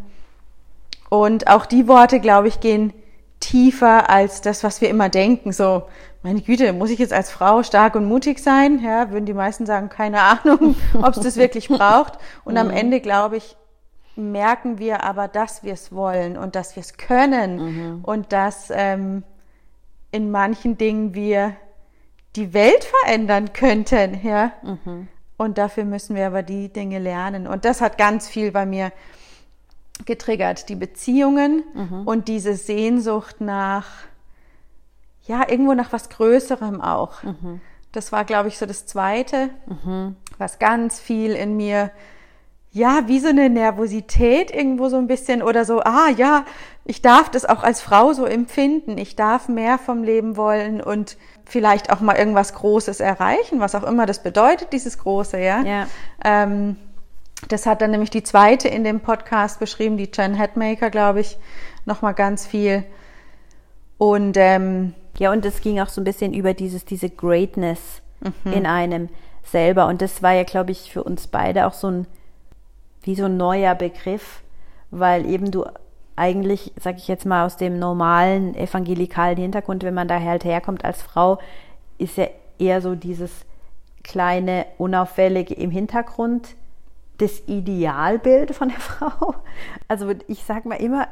[1.10, 2.94] und auch die Worte, glaube ich, gehen
[3.40, 5.52] tiefer als das, was wir immer denken.
[5.52, 5.82] So,
[6.22, 8.80] meine Güte, muss ich jetzt als Frau stark und mutig sein?
[8.82, 12.14] Ja, würden die meisten sagen, keine Ahnung, ob es das wirklich braucht.
[12.44, 12.60] Und mhm.
[12.60, 13.54] am Ende, glaube ich,
[14.16, 18.04] merken wir aber, dass wir es wollen und dass wir es können mhm.
[18.04, 19.22] und dass ähm,
[20.10, 21.54] in manchen Dingen wir
[22.38, 24.52] die Welt verändern könnten, ja.
[24.62, 25.08] Mhm.
[25.36, 27.46] Und dafür müssen wir aber die Dinge lernen.
[27.46, 28.92] Und das hat ganz viel bei mir
[30.04, 32.06] getriggert, die Beziehungen mhm.
[32.06, 33.86] und diese Sehnsucht nach
[35.28, 37.22] ja, irgendwo nach was Größerem auch.
[37.22, 37.60] Mhm.
[37.92, 40.16] Das war, glaube ich, so das Zweite, mhm.
[40.38, 41.90] was ganz viel in mir,
[42.72, 46.44] ja, wie so eine Nervosität irgendwo so ein bisschen oder so, ah ja,
[46.84, 48.96] ich darf das auch als Frau so empfinden.
[48.96, 51.18] Ich darf mehr vom Leben wollen und
[51.48, 55.62] vielleicht auch mal irgendwas Großes erreichen, was auch immer das bedeutet, dieses Große, ja.
[55.62, 55.86] ja.
[56.24, 56.76] Ähm,
[57.48, 61.38] das hat dann nämlich die zweite in dem Podcast beschrieben, die Jen Headmaker, glaube ich,
[61.86, 62.84] nochmal ganz viel.
[63.96, 67.80] Und ähm, ja, und es ging auch so ein bisschen über dieses, diese Greatness
[68.20, 68.52] mhm.
[68.52, 69.08] in einem
[69.42, 69.86] selber.
[69.86, 72.06] Und das war ja, glaube ich, für uns beide auch so ein,
[73.02, 74.42] wie so ein neuer Begriff,
[74.90, 75.64] weil eben du
[76.18, 80.84] eigentlich, sag ich jetzt mal, aus dem normalen evangelikalen Hintergrund, wenn man da halt herkommt
[80.84, 81.38] als Frau,
[81.96, 82.28] ist ja
[82.58, 83.30] eher so dieses
[84.02, 86.56] kleine, unauffällige im Hintergrund
[87.18, 89.34] das Idealbild von der Frau.
[89.86, 91.08] Also ich sag mal immer,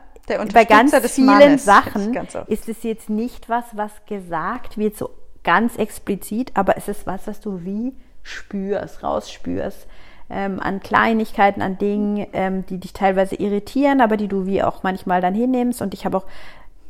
[0.53, 1.65] bei ganz vielen Mannes.
[1.65, 5.11] Sachen ganz ist es jetzt nicht was, was gesagt wird, so
[5.45, 9.87] ganz explizit, aber es ist was, was du wie spürst, rausspürst.
[10.29, 14.83] Ähm, an Kleinigkeiten, an Dingen, ähm, die dich teilweise irritieren, aber die du wie auch
[14.83, 15.81] manchmal dann hinnimmst.
[15.81, 16.27] Und ich habe auch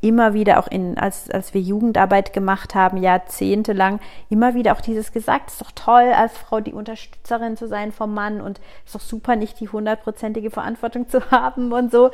[0.01, 5.12] immer wieder auch in, als, als wir Jugendarbeit gemacht haben, jahrzehntelang, immer wieder auch dieses
[5.12, 8.87] gesagt, es ist doch toll, als Frau die Unterstützerin zu sein vom Mann und es
[8.87, 12.11] ist doch super, nicht die hundertprozentige Verantwortung zu haben und so.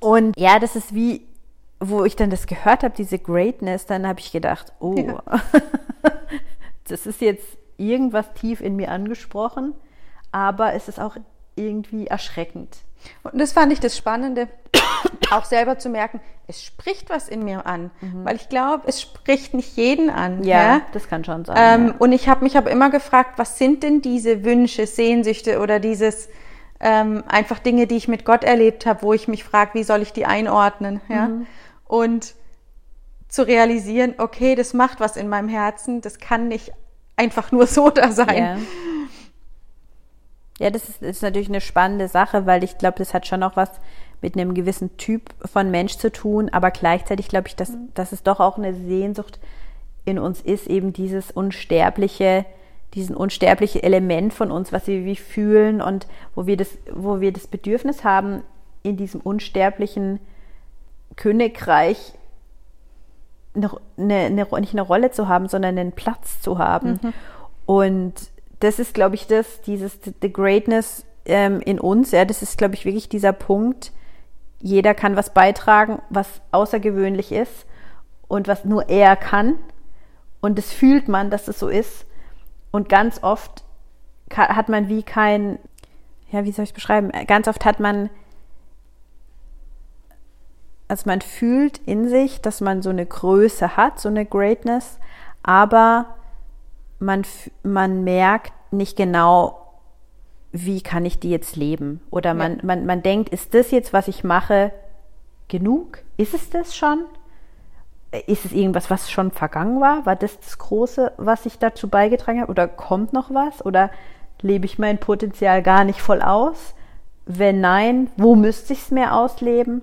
[0.00, 1.26] Und ja, das ist wie,
[1.80, 5.22] wo ich dann das gehört habe, diese Greatness, dann habe ich gedacht, oh, ja.
[6.88, 9.74] das ist jetzt irgendwas tief in mir angesprochen,
[10.32, 11.16] aber es ist auch
[11.56, 12.78] irgendwie erschreckend.
[13.22, 14.48] Und das fand ich das Spannende,
[15.30, 18.24] auch selber zu merken, es spricht was in mir an, mhm.
[18.24, 20.42] weil ich glaube, es spricht nicht jeden an.
[20.44, 20.80] Ja, ja?
[20.92, 21.56] das kann schon sein.
[21.58, 21.94] Ähm, ja.
[21.98, 26.28] Und ich habe mich aber immer gefragt, was sind denn diese Wünsche, Sehnsüchte oder dieses
[26.80, 30.00] ähm, einfach Dinge, die ich mit Gott erlebt habe, wo ich mich frage, wie soll
[30.00, 31.28] ich die einordnen, ja?
[31.28, 31.46] Mhm.
[31.86, 32.34] Und
[33.28, 36.72] zu realisieren, okay, das macht was in meinem Herzen, das kann nicht
[37.16, 38.42] einfach nur so da sein.
[38.42, 38.56] Ja,
[40.58, 43.56] ja das, ist, ist natürlich eine spannende Sache, weil ich glaube, das hat schon auch
[43.56, 43.70] was
[44.20, 47.88] mit einem gewissen Typ von Mensch zu tun, aber gleichzeitig glaube ich, dass, mhm.
[47.94, 49.38] dass es doch auch eine Sehnsucht
[50.04, 52.44] in uns ist, eben dieses unsterbliche,
[52.94, 57.32] diesen unsterbliche Element von uns, was wir wie fühlen und wo wir das, wo wir
[57.32, 58.42] das Bedürfnis haben,
[58.82, 60.18] in diesem unsterblichen
[61.16, 62.14] Königreich
[63.54, 66.98] noch eine, eine, nicht eine Rolle zu haben, sondern einen Platz zu haben.
[67.02, 67.12] Mhm.
[67.66, 68.14] Und
[68.60, 72.74] das ist, glaube ich, das, dieses The Greatness ähm, in uns, ja, das ist, glaube
[72.74, 73.92] ich, wirklich dieser Punkt,
[74.60, 77.66] jeder kann was beitragen, was außergewöhnlich ist
[78.26, 79.58] und was nur er kann.
[80.40, 82.06] Und das fühlt man, dass es so ist.
[82.70, 83.64] Und ganz oft
[84.34, 85.58] hat man wie kein,
[86.30, 87.10] ja, wie soll ich es beschreiben?
[87.26, 88.10] Ganz oft hat man,
[90.88, 94.98] also man fühlt in sich, dass man so eine Größe hat, so eine Greatness,
[95.42, 96.17] aber
[96.98, 97.24] man,
[97.62, 99.58] man merkt nicht genau,
[100.52, 102.00] wie kann ich die jetzt leben?
[102.10, 102.64] Oder man, ja.
[102.64, 104.72] man, man denkt, ist das jetzt, was ich mache,
[105.48, 105.98] genug?
[106.16, 107.04] Ist es das schon?
[108.26, 110.06] ist es irgendwas, was schon vergangen war?
[110.06, 112.50] War das das Große, was ich dazu beigetragen habe?
[112.50, 113.64] Oder kommt noch was?
[113.64, 113.90] Oder
[114.40, 116.74] lebe ich mein Potenzial gar nicht voll aus?
[117.26, 119.82] Wenn nein, wo müsste ich es mehr ausleben?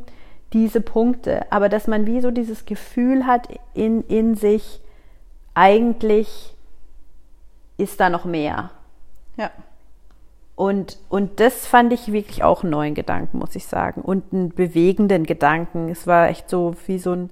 [0.53, 1.51] Diese Punkte.
[1.51, 4.81] Aber dass man wie so dieses Gefühl hat in, in sich,
[5.53, 6.54] eigentlich
[7.77, 8.71] ist da noch mehr.
[9.37, 9.51] Ja.
[10.55, 14.01] Und, und das fand ich wirklich auch einen neuen Gedanken, muss ich sagen.
[14.01, 15.89] Und einen bewegenden Gedanken.
[15.89, 17.29] Es war echt so wie so ein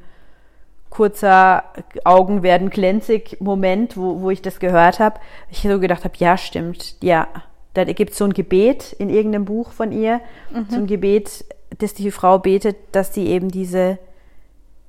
[0.89, 1.63] kurzer
[2.03, 5.19] Augen werden glänzig Moment, wo, wo ich das gehört habe.
[5.49, 7.27] Ich so gedacht habe, ja, stimmt, ja.
[7.73, 10.67] Da gibt es so ein Gebet in irgendeinem Buch von ihr, mhm.
[10.69, 11.45] so ein Gebet,
[11.79, 13.97] dass die Frau betet, dass sie eben diese,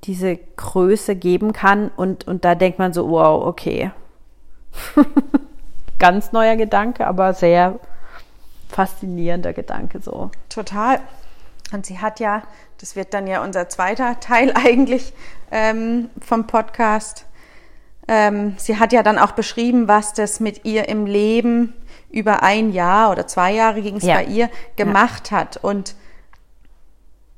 [0.02, 1.90] diese Größe geben kann.
[1.96, 3.90] Und, und da denkt man so, wow, okay.
[5.98, 7.78] Ganz neuer Gedanke, aber sehr
[8.68, 10.30] faszinierender Gedanke so.
[10.48, 11.00] Total.
[11.72, 12.42] Und sie hat ja,
[12.78, 15.12] das wird dann ja unser zweiter Teil eigentlich
[15.50, 17.26] ähm, vom Podcast,
[18.06, 21.72] ähm, sie hat ja dann auch beschrieben, was das mit ihr im Leben
[22.10, 24.16] über ein Jahr oder zwei Jahre ging es ja.
[24.16, 25.38] bei ihr gemacht ja.
[25.38, 25.56] hat.
[25.56, 25.94] Und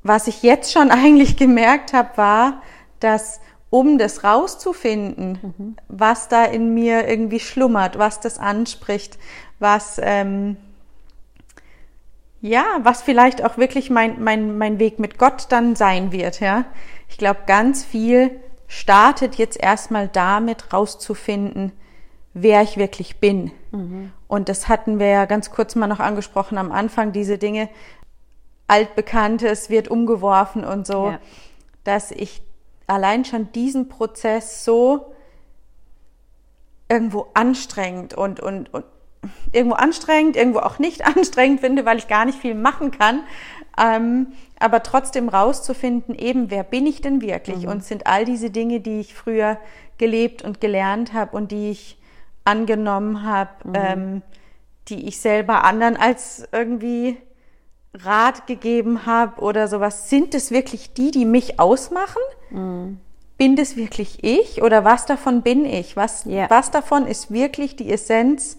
[0.03, 2.61] was ich jetzt schon eigentlich gemerkt habe, war,
[2.99, 5.75] dass um das rauszufinden, mhm.
[5.87, 9.17] was da in mir irgendwie schlummert, was das anspricht,
[9.59, 10.57] was ähm,
[12.39, 16.65] ja, was vielleicht auch wirklich mein, mein, mein Weg mit Gott dann sein wird, ja.
[17.09, 21.71] Ich glaube, ganz viel startet jetzt erstmal damit rauszufinden,
[22.33, 23.51] wer ich wirklich bin.
[23.71, 24.11] Mhm.
[24.27, 27.69] Und das hatten wir ja ganz kurz mal noch angesprochen am Anfang, diese Dinge,
[28.67, 31.19] altbekanntes wird umgeworfen und so, ja.
[31.85, 32.41] dass ich
[32.87, 35.13] allein schon diesen Prozess so
[36.89, 38.85] irgendwo anstrengend und, und, und
[39.51, 43.23] irgendwo anstrengend, irgendwo auch nicht anstrengend finde, weil ich gar nicht viel machen kann.
[43.79, 44.27] Ähm,
[44.59, 47.63] aber trotzdem rauszufinden, eben, wer bin ich denn wirklich?
[47.63, 47.69] Mhm.
[47.69, 49.59] Und sind all diese Dinge, die ich früher
[49.97, 51.99] gelebt und gelernt habe und die ich
[52.43, 53.73] angenommen habe, mhm.
[53.75, 54.21] ähm,
[54.87, 57.17] die ich selber anderen als irgendwie
[58.03, 62.21] Rat gegeben habe oder sowas, sind es wirklich die, die mich ausmachen?
[62.49, 62.99] Mhm.
[63.37, 65.95] Bin das wirklich ich oder was davon bin ich?
[65.95, 66.49] Was, yeah.
[66.49, 68.57] was davon ist wirklich die Essenz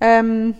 [0.00, 0.54] ähm,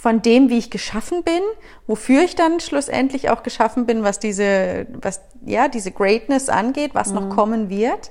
[0.00, 1.42] von dem, wie ich geschaffen bin,
[1.86, 7.08] wofür ich dann schlussendlich auch geschaffen bin, was diese, was, ja, diese Greatness angeht, was
[7.08, 7.14] mhm.
[7.14, 8.10] noch kommen wird.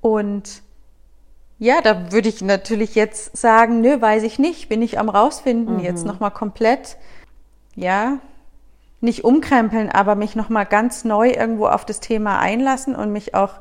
[0.00, 0.62] Und
[1.58, 5.76] ja, da würde ich natürlich jetzt sagen, nö, weiß ich nicht, bin ich am rausfinden,
[5.76, 5.84] mhm.
[5.84, 6.96] jetzt nochmal komplett,
[7.74, 8.18] ja,
[9.00, 13.60] nicht umkrempeln, aber mich nochmal ganz neu irgendwo auf das Thema einlassen und mich auch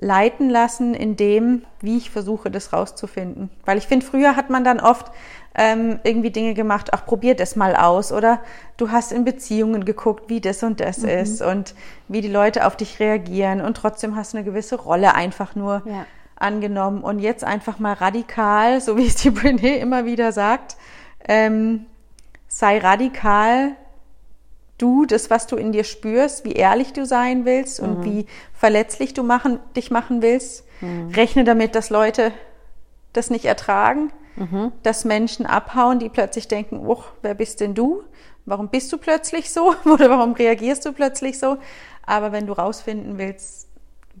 [0.00, 3.50] leiten lassen in dem, wie ich versuche, das rauszufinden.
[3.64, 5.10] Weil ich finde, früher hat man dann oft
[5.54, 8.12] ähm, irgendwie Dinge gemacht, ach, probier das mal aus.
[8.12, 8.40] Oder
[8.76, 11.08] du hast in Beziehungen geguckt, wie das und das mhm.
[11.08, 11.74] ist und
[12.06, 15.82] wie die Leute auf dich reagieren und trotzdem hast du eine gewisse Rolle einfach nur
[15.84, 16.06] ja.
[16.36, 17.02] angenommen.
[17.02, 20.76] Und jetzt einfach mal radikal, so wie es die Brené immer wieder sagt,
[21.26, 21.86] ähm,
[22.58, 23.76] sei radikal
[24.78, 28.04] du das, was du in dir spürst, wie ehrlich du sein willst und mhm.
[28.04, 30.64] wie verletzlich du machen, dich machen willst.
[30.80, 31.10] Mhm.
[31.10, 32.32] Rechne damit, dass Leute
[33.12, 34.72] das nicht ertragen, mhm.
[34.82, 38.02] dass Menschen abhauen, die plötzlich denken, oh, wer bist denn du?
[38.44, 39.76] Warum bist du plötzlich so?
[39.84, 41.58] Oder warum reagierst du plötzlich so?
[42.06, 43.68] Aber wenn du rausfinden willst,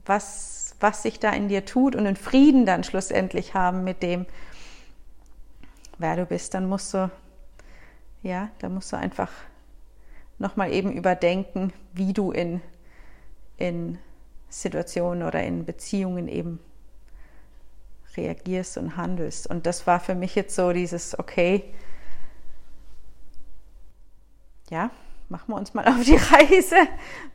[0.06, 4.26] was, was sich da in dir tut und einen Frieden dann schlussendlich haben mit dem,
[5.98, 7.10] wer du bist, dann musst du,
[8.22, 9.30] ja, da musst du einfach
[10.38, 12.60] nochmal eben überdenken, wie du in,
[13.56, 13.98] in
[14.48, 16.60] Situationen oder in Beziehungen eben
[18.16, 19.46] reagierst und handelst.
[19.46, 21.64] Und das war für mich jetzt so dieses, okay,
[24.70, 24.90] ja,
[25.28, 26.76] machen wir uns mal auf die Reise,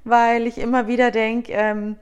[0.04, 1.98] weil ich immer wieder denke, ähm,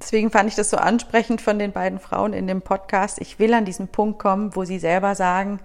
[0.00, 3.20] deswegen fand ich das so ansprechend von den beiden Frauen in dem Podcast.
[3.20, 5.60] Ich will an diesen Punkt kommen, wo sie selber sagen,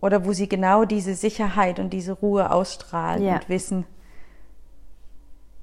[0.00, 3.34] oder wo sie genau diese Sicherheit und diese Ruhe ausstrahlen ja.
[3.34, 3.86] und wissen,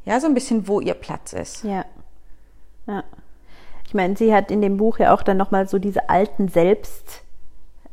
[0.05, 1.63] ja, so ein bisschen, wo ihr Platz ist.
[1.63, 1.85] Ja.
[2.87, 3.03] Ja.
[3.85, 7.23] Ich meine, sie hat in dem Buch ja auch dann nochmal so diese alten Selbst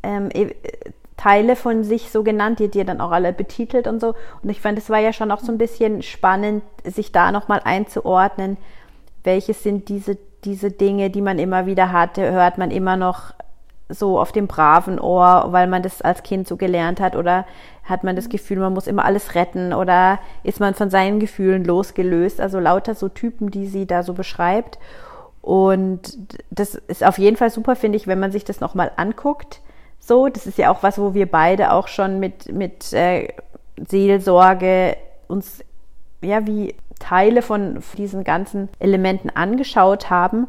[0.03, 0.55] ähm, e,
[1.17, 4.15] Teile von sich so genannt, die ihr dann auch alle betitelt und so.
[4.43, 7.61] Und ich fand, es war ja schon auch so ein bisschen spannend, sich da nochmal
[7.63, 8.57] einzuordnen,
[9.23, 13.35] welche sind diese, diese Dinge, die man immer wieder hatte, hört man immer noch
[13.91, 17.47] so auf dem braven Ohr, weil man das als Kind so gelernt hat oder
[17.85, 21.65] hat man das Gefühl, man muss immer alles retten oder ist man von seinen Gefühlen
[21.65, 22.41] losgelöst?
[22.41, 24.79] Also lauter so Typen, die sie da so beschreibt.
[25.43, 26.19] Und
[26.51, 29.61] das ist auf jeden Fall super, finde ich, wenn man sich das nochmal anguckt.
[29.99, 33.29] So, das ist ja auch was, wo wir beide auch schon mit, mit äh,
[33.89, 34.97] Seelsorge
[35.29, 35.65] uns
[36.23, 40.47] ja wie Teile von diesen ganzen Elementen angeschaut haben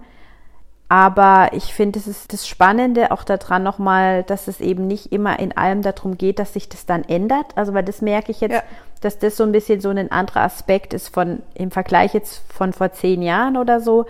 [0.91, 5.39] aber ich finde, es ist das Spannende auch daran nochmal, dass es eben nicht immer
[5.39, 7.45] in allem darum geht, dass sich das dann ändert.
[7.55, 8.63] Also, weil das merke ich jetzt, ja.
[8.99, 12.73] dass das so ein bisschen so ein anderer Aspekt ist von, im Vergleich jetzt von
[12.73, 14.05] vor zehn Jahren oder so.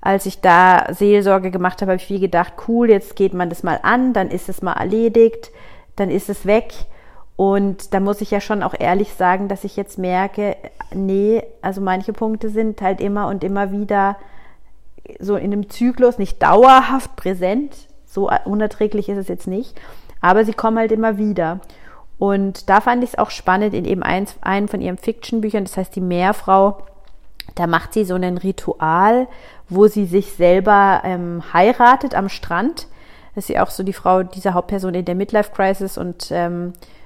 [0.00, 3.62] als ich da Seelsorge gemacht habe, habe ich viel gedacht, cool, jetzt geht man das
[3.62, 5.50] mal an, dann ist es mal erledigt,
[5.96, 6.72] dann ist es weg.
[7.36, 10.56] Und da muss ich ja schon auch ehrlich sagen, dass ich jetzt merke,
[10.94, 14.16] nee, also manche Punkte sind halt immer und immer wieder
[15.18, 17.74] so in einem Zyklus nicht dauerhaft präsent.
[18.06, 19.80] So unerträglich ist es jetzt nicht.
[20.20, 21.60] Aber sie kommen halt immer wieder.
[22.18, 25.76] Und da fand ich es auch spannend in eben eins, einem von ihren Fiction-Büchern, das
[25.76, 26.78] heißt die Meerfrau,
[27.54, 29.26] da macht sie so ein Ritual,
[29.68, 32.86] wo sie sich selber ähm, heiratet am Strand.
[33.34, 37.03] Das ist ja auch so die Frau dieser Hauptperson in der Midlife-Crisis und ähm, äh,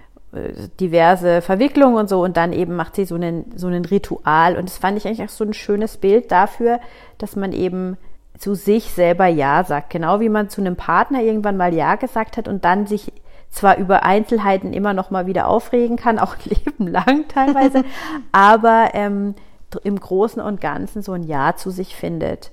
[0.78, 4.68] diverse Verwicklungen und so und dann eben macht sie so einen, so einen Ritual und
[4.68, 6.80] das fand ich eigentlich auch so ein schönes Bild dafür,
[7.16, 7.96] dass man eben
[8.36, 12.36] zu sich selber Ja sagt, genau wie man zu einem Partner irgendwann mal Ja gesagt
[12.36, 13.12] hat und dann sich
[13.50, 17.84] zwar über Einzelheiten immer noch mal wieder aufregen kann, auch Leben lang teilweise,
[18.32, 19.34] aber ähm,
[19.82, 22.52] im Großen und Ganzen so ein Ja zu sich findet.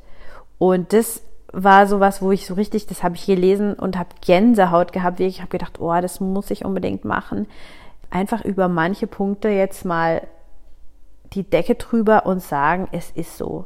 [0.58, 1.22] Und das
[1.56, 5.22] war sowas, wo ich so richtig, das habe ich gelesen und habe Gänsehaut gehabt.
[5.22, 7.48] Ich habe gedacht, oh, das muss ich unbedingt machen.
[8.10, 10.22] Einfach über manche Punkte jetzt mal
[11.34, 13.66] die Decke drüber und sagen, es ist so.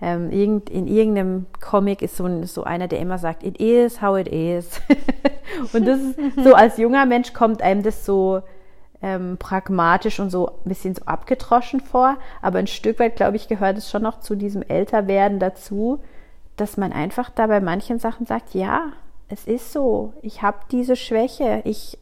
[0.00, 4.00] Ähm, irgend, in irgendeinem Comic ist so, ein, so einer, der immer sagt, it is
[4.00, 4.80] how it is.
[5.74, 8.40] und das ist so, als junger Mensch kommt einem das so
[9.02, 12.16] ähm, pragmatisch und so ein bisschen so abgetroschen vor.
[12.40, 16.00] Aber ein Stück weit, glaube ich, gehört es schon noch zu diesem Älterwerden dazu,
[16.60, 18.92] dass man einfach da bei manchen Sachen sagt, ja,
[19.28, 21.98] es ist so, ich habe diese Schwäche, ich,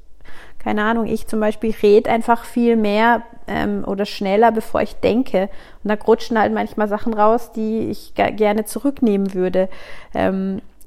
[0.58, 5.48] keine Ahnung, ich zum Beispiel rede einfach viel mehr ähm, oder schneller, bevor ich denke.
[5.84, 9.68] Und da rutschen halt manchmal Sachen raus, die ich gerne zurücknehmen würde.
[10.14, 10.77] Ähm, äh,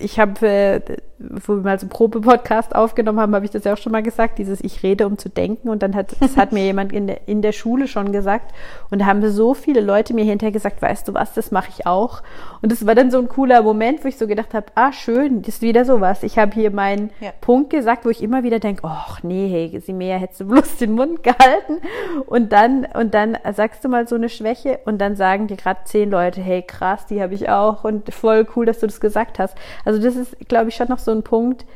[0.00, 0.80] ich habe, äh,
[1.18, 4.02] wo wir mal so einen Probe-Podcast aufgenommen haben, habe ich das ja auch schon mal
[4.02, 5.68] gesagt, dieses Ich rede, um zu denken.
[5.68, 8.54] Und dann hat, das hat mir jemand in der, in der Schule schon gesagt.
[8.90, 11.86] Und da haben so viele Leute mir hinterher gesagt, weißt du was, das mache ich
[11.86, 12.22] auch.
[12.62, 15.42] Und das war dann so ein cooler Moment, wo ich so gedacht habe, ah, schön,
[15.42, 16.22] das ist wieder sowas.
[16.22, 17.32] Ich habe hier meinen ja.
[17.40, 20.92] Punkt gesagt, wo ich immer wieder denke, ach nee, hey, Simea, hättest du bloß den
[20.92, 21.78] Mund gehalten.
[22.26, 25.80] Und dann, und dann sagst du mal so eine Schwäche und dann sagen dir gerade
[25.84, 29.38] zehn Leute, hey, krass, die habe ich auch und voll cool, dass du das gesagt
[29.38, 29.56] hast hast.
[29.84, 31.66] Also das ist, glaube ich, schon noch so ein Punkt,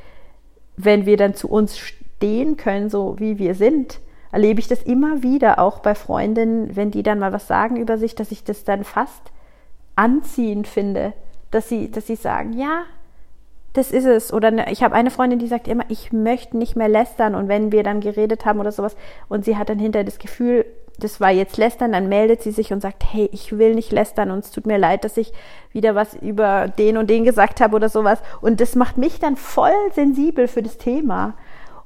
[0.77, 4.01] wenn wir dann zu uns stehen können, so wie wir sind,
[4.33, 7.99] erlebe ich das immer wieder, auch bei Freundinnen, wenn die dann mal was sagen über
[7.99, 9.31] sich, dass ich das dann fast
[9.97, 11.13] anziehend finde,
[11.51, 12.83] dass sie, dass sie sagen, ja,
[13.75, 14.33] das ist es.
[14.33, 17.35] Oder ne, ich habe eine Freundin, die sagt immer, ich möchte nicht mehr lästern.
[17.35, 18.97] Und wenn wir dann geredet haben oder sowas
[19.29, 20.65] und sie hat dann hinter das Gefühl,
[20.99, 24.31] das war jetzt lästern, dann meldet sie sich und sagt, hey, ich will nicht lästern
[24.31, 25.33] und es tut mir leid, dass ich
[25.73, 28.21] wieder was über den und den gesagt habe oder sowas.
[28.41, 31.35] Und das macht mich dann voll sensibel für das Thema.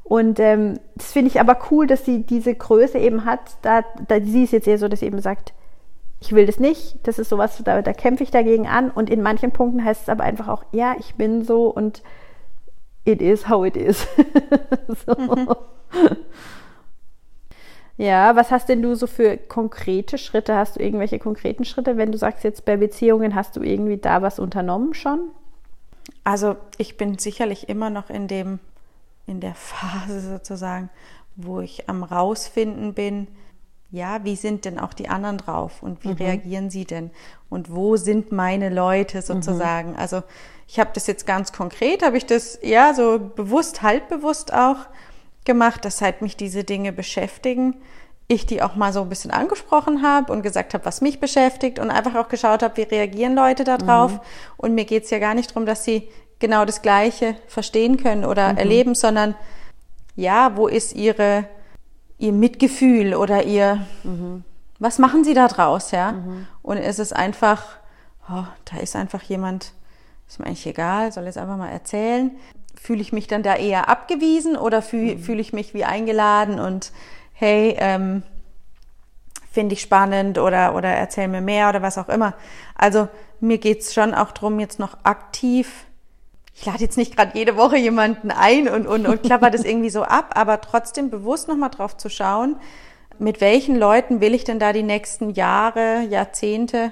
[0.05, 3.40] Und ähm, das finde ich aber cool, dass sie diese Größe eben hat.
[3.62, 5.55] Da, da sie ist jetzt eher so, dass sie eben sagt,
[6.20, 8.90] ich will das nicht, das ist sowas, da, da kämpfe ich dagegen an.
[8.90, 12.02] Und in manchen Punkten heißt es aber einfach auch, ja, ich bin so und
[13.04, 14.07] it is how it is.
[15.07, 15.14] so.
[15.14, 15.48] Mhm.
[17.98, 20.54] Ja, was hast denn du so für konkrete Schritte?
[20.54, 24.22] Hast du irgendwelche konkreten Schritte, wenn du sagst jetzt bei Beziehungen, hast du irgendwie da
[24.22, 25.31] was unternommen schon?
[26.22, 28.61] Also ich bin sicherlich immer noch in dem,
[29.26, 30.90] in der Phase sozusagen,
[31.35, 33.26] wo ich am rausfinden bin,
[33.90, 36.16] ja, wie sind denn auch die anderen drauf und wie mhm.
[36.16, 37.11] reagieren sie denn
[37.48, 39.92] und wo sind meine Leute sozusagen?
[39.92, 39.98] Mhm.
[39.98, 40.22] Also
[40.66, 44.77] ich habe das jetzt ganz konkret, habe ich das ja so bewusst, halbbewusst auch
[45.44, 47.77] gemacht, dass halt mich diese Dinge beschäftigen.
[48.31, 51.79] Ich die auch mal so ein bisschen angesprochen habe und gesagt habe, was mich beschäftigt
[51.79, 54.12] und einfach auch geschaut habe, wie reagieren Leute darauf.
[54.12, 54.20] Mhm.
[54.59, 56.07] Und mir geht es ja gar nicht darum, dass sie
[56.38, 58.59] genau das Gleiche verstehen können oder mhm.
[58.59, 59.35] erleben, sondern
[60.14, 61.46] ja, wo ist ihre,
[62.18, 64.44] ihr Mitgefühl oder ihr, mhm.
[64.78, 66.12] was machen sie da draus, ja?
[66.12, 66.46] Mhm.
[66.62, 67.64] Und ist es einfach,
[68.31, 69.72] oh, da ist einfach jemand,
[70.28, 72.33] ist mir eigentlich egal, soll jetzt einfach mal erzählen
[72.81, 75.18] fühle ich mich dann da eher abgewiesen oder fühle mhm.
[75.20, 76.92] fühl ich mich wie eingeladen und
[77.33, 78.22] hey, ähm,
[79.50, 82.35] finde ich spannend oder, oder erzähl mir mehr oder was auch immer.
[82.74, 83.09] Also
[83.40, 85.87] mir geht's schon auch drum jetzt noch aktiv.
[86.61, 89.90] Ich lade jetzt nicht gerade jede Woche jemanden ein und, und, und klapper das irgendwie
[89.90, 92.57] so ab, aber trotzdem bewusst nochmal drauf zu schauen,
[93.21, 96.90] mit welchen Leuten will ich denn da die nächsten Jahre, Jahrzehnte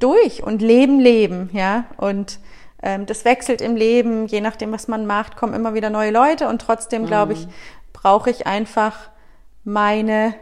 [0.00, 2.40] durch und Leben leben, ja, und
[2.82, 6.48] ähm, das wechselt im Leben, je nachdem, was man macht, kommen immer wieder neue Leute
[6.48, 7.52] und trotzdem, glaube ich, mhm.
[7.92, 8.96] brauche ich einfach
[9.62, 10.34] meine,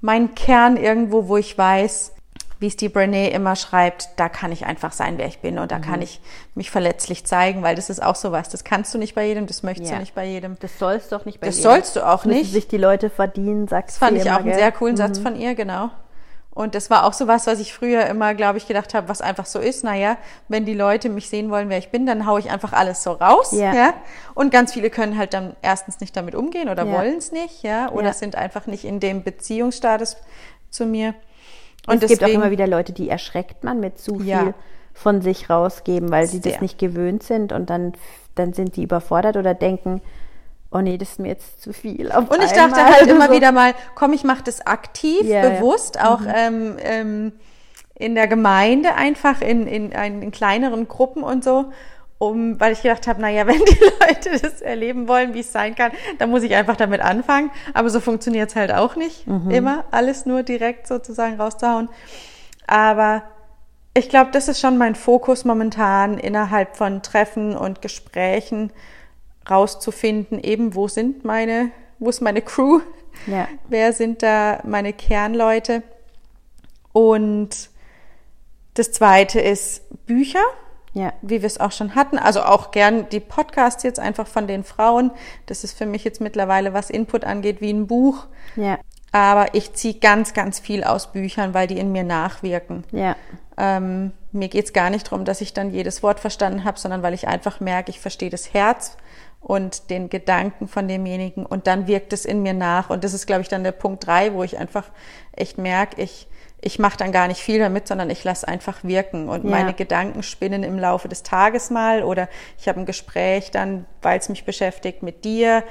[0.00, 2.15] meinen Kern irgendwo, wo ich weiß,
[2.58, 5.70] wie es die Brené immer schreibt, da kann ich einfach sein, wer ich bin und
[5.70, 5.82] da mhm.
[5.82, 6.20] kann ich
[6.54, 9.62] mich verletzlich zeigen, weil das ist auch sowas, das kannst du nicht bei jedem, das
[9.62, 9.96] möchtest ja.
[9.96, 10.56] du nicht bei jedem.
[10.60, 11.70] Das sollst du auch nicht bei das jedem.
[11.70, 12.52] Das sollst du auch nicht.
[12.52, 14.98] sich die Leute verdienen, sagst du Das fand ich auch einen sehr coolen mhm.
[14.98, 15.90] Satz von ihr, genau.
[16.56, 19.20] Und das war auch so was, was ich früher immer, glaube ich, gedacht habe, was
[19.20, 19.84] einfach so ist.
[19.84, 20.16] Naja,
[20.48, 23.12] wenn die Leute mich sehen wollen, wer ich bin, dann haue ich einfach alles so
[23.12, 23.52] raus.
[23.52, 23.74] Ja.
[23.74, 23.94] Ja.
[24.34, 26.92] Und ganz viele können halt dann erstens nicht damit umgehen oder Ja.
[26.94, 28.12] wollen es nicht, ja, oder Ja.
[28.14, 30.16] sind einfach nicht in dem Beziehungsstatus
[30.70, 31.12] zu mir.
[31.86, 34.54] Und es gibt auch deswegen- immer wieder Leute, die erschreckt man mit zu viel Ja.
[34.92, 36.52] von sich rausgeben, weil sie Sehr.
[36.52, 37.92] das nicht gewöhnt sind und dann,
[38.34, 40.00] dann sind die überfordert oder denken,
[40.72, 42.10] oh nee, das ist mir jetzt zu viel.
[42.10, 43.32] Auf Und ich einmal dachte halt immer so.
[43.34, 45.48] wieder mal, komm, ich mache das aktiv, Ja, ja.
[45.50, 47.32] bewusst, auch ähm, ähm,
[47.94, 51.66] in der Gemeinde einfach, in, in, ein- in kleineren Gruppen und so,
[52.18, 55.74] um, weil ich gedacht habe, naja, wenn die Leute das erleben wollen, wie es sein
[55.74, 57.50] kann, dann muss ich einfach damit anfangen.
[57.74, 61.88] Aber so funktioniert es halt auch nicht, immer alles nur direkt sozusagen rauszuhauen.
[62.66, 63.22] Aber
[63.94, 68.70] ich glaube, das ist schon mein Fokus momentan innerhalb von Treffen und Gesprächen
[69.48, 72.80] rauszufinden, eben wo sind meine, wo ist meine Crew,
[73.26, 73.48] Ja.
[73.68, 75.82] wer sind da meine Kernleute.
[76.92, 77.70] Und
[78.74, 80.44] das zweite ist Bücher,
[80.96, 81.12] Ja.
[81.20, 82.18] wie wir es auch schon hatten.
[82.18, 85.10] Also auch gern die Podcasts jetzt einfach von den Frauen.
[85.44, 88.24] Das ist für mich jetzt mittlerweile, was Input angeht, wie ein Buch.
[88.56, 88.78] Ja.
[89.12, 92.84] Aber ich ziehe ganz, ganz viel aus Büchern, weil die in mir nachwirken.
[92.92, 93.14] Ja.
[93.58, 97.12] Ähm, mir geht's gar nicht darum, dass ich dann jedes Wort verstanden habe, sondern weil
[97.12, 98.96] ich einfach merke, ich verstehe das Herz
[99.40, 102.90] und den Gedanken von demjenigen und dann wirkt es in mir nach.
[102.90, 104.84] Und das ist, glaube ich, dann der Punkt drei, wo ich einfach
[105.32, 106.26] echt merke, ich,
[106.66, 109.28] ich mache dann gar nicht viel damit, sondern ich lasse einfach wirken.
[109.28, 109.50] Und Ja.
[109.50, 112.02] meine Gedanken spinnen im Laufe des Tages mal.
[112.02, 115.62] Oder ich habe ein Gespräch dann, weil es mich beschäftigt, mit dir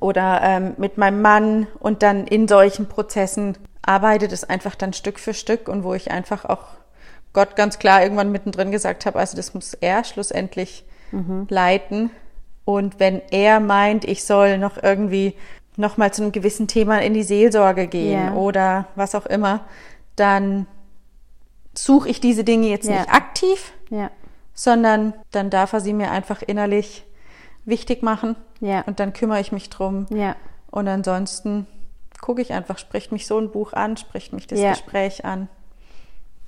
[0.00, 1.66] oder ähm, mit meinem Mann.
[1.80, 5.68] Und dann in solchen Prozessen arbeitet es einfach dann Stück für Stück.
[5.68, 6.64] Und wo ich einfach auch
[7.34, 10.86] Gott ganz klar irgendwann mittendrin gesagt habe, also das muss er schlussendlich
[11.50, 12.10] leiten.
[12.64, 15.34] Und wenn er meint, ich soll noch irgendwie
[15.76, 18.32] noch mal zu einem gewissen Thema in die Seelsorge gehen Ja.
[18.34, 19.60] oder was auch immer,
[20.16, 20.66] dann
[21.74, 22.98] suche ich diese Dinge jetzt Ja.
[23.00, 24.10] nicht aktiv, Ja.
[24.54, 27.04] sondern dann darf er sie mir einfach innerlich
[27.64, 28.36] wichtig machen
[28.86, 30.06] und dann kümmere ich mich drum.
[30.70, 31.66] Und ansonsten
[32.20, 34.60] gucke ich einfach, spricht mich so ein Buch an, spricht mich das.
[34.60, 35.48] Gespräch an.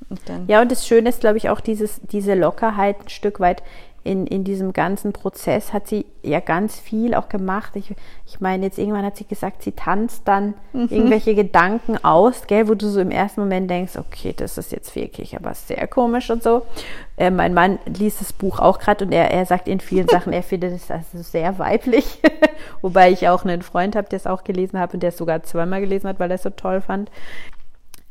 [0.08, 3.62] Und Ja, und das Schöne ist, glaube ich, auch dieses, diese Lockerheit ein Stück weit
[4.06, 7.72] in, in diesem ganzen Prozess hat sie ja ganz viel auch gemacht.
[7.74, 7.94] Ich,
[8.26, 12.74] ich meine, jetzt irgendwann hat sie gesagt, sie tanzt dann irgendwelche Gedanken aus, gell, wo
[12.74, 16.42] du so im ersten Moment denkst, okay, das ist jetzt wirklich aber sehr komisch und
[16.42, 16.62] so.
[17.16, 20.32] Äh, mein Mann liest das Buch auch gerade und er, er sagt in vielen Sachen,
[20.32, 22.20] er findet es also sehr weiblich.
[22.82, 25.42] Wobei ich auch einen Freund habe, der es auch gelesen hat und der es sogar
[25.42, 27.10] zweimal gelesen hat, weil er es so toll fand.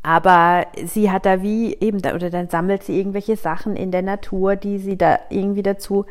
[0.06, 4.04] Aber sie hat da wie eben, da, oder dann sammelt sie irgendwelche Sachen in der
[4.04, 6.06] Natur, die sie da irgendwie dazu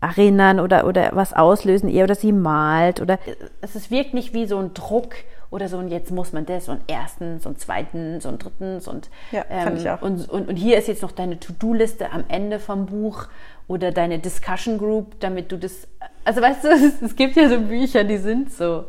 [0.00, 3.18] erinnern oder, oder was auslösen, ihr oder sie malt oder
[3.60, 5.16] es ist, wirkt nicht wie so ein Druck
[5.50, 9.44] oder so und jetzt muss man das und erstens und zweitens und drittens und, Ja,
[9.44, 10.00] fand ich auch.
[10.00, 13.26] und, und, und hier ist jetzt noch deine To-Do-Liste am Ende vom Buch
[13.68, 15.86] oder deine Discussion Group, damit du das,
[16.24, 18.86] also weißt du, es, es gibt ja so Bücher, die sind so,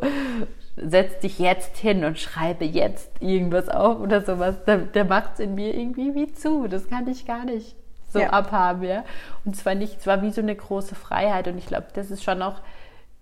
[0.78, 5.40] setz dich jetzt hin und schreibe jetzt irgendwas auf oder sowas, da, der macht es
[5.40, 7.76] in mir irgendwie wie zu, das kann ich gar nicht
[8.10, 8.30] so Ja.
[8.32, 9.04] abhaben, ja.
[9.46, 12.42] Und zwar nicht, zwar wie so eine große Freiheit und ich glaube, das ist schon
[12.42, 12.56] auch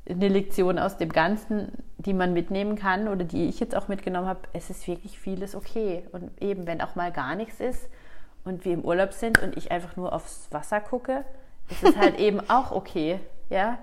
[0.09, 4.27] eine Lektion aus dem Ganzen, die man mitnehmen kann oder die ich jetzt auch mitgenommen
[4.27, 4.39] habe.
[4.53, 7.87] Es ist wirklich vieles okay und eben, wenn auch mal gar nichts ist
[8.43, 11.25] und wir im Urlaub sind und ich einfach nur aufs Wasser gucke,
[11.69, 13.19] ist es halt eben auch okay,
[13.49, 13.77] ja.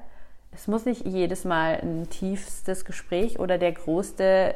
[0.53, 4.55] Es muss nicht jedes Mal ein tiefstes Gespräch oder der größte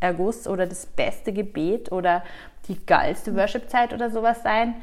[0.00, 2.22] Erguss oder das beste Gebet oder
[2.68, 4.74] die geilste Worship-Zeit oder sowas sein.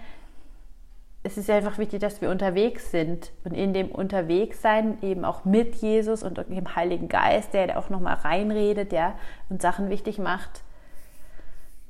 [1.24, 5.76] Es ist einfach wichtig, dass wir unterwegs sind und in dem Unterwegssein eben auch mit
[5.76, 9.14] Jesus und dem Heiligen Geist, der da auch nochmal reinredet, ja,
[9.50, 10.62] und Sachen wichtig macht.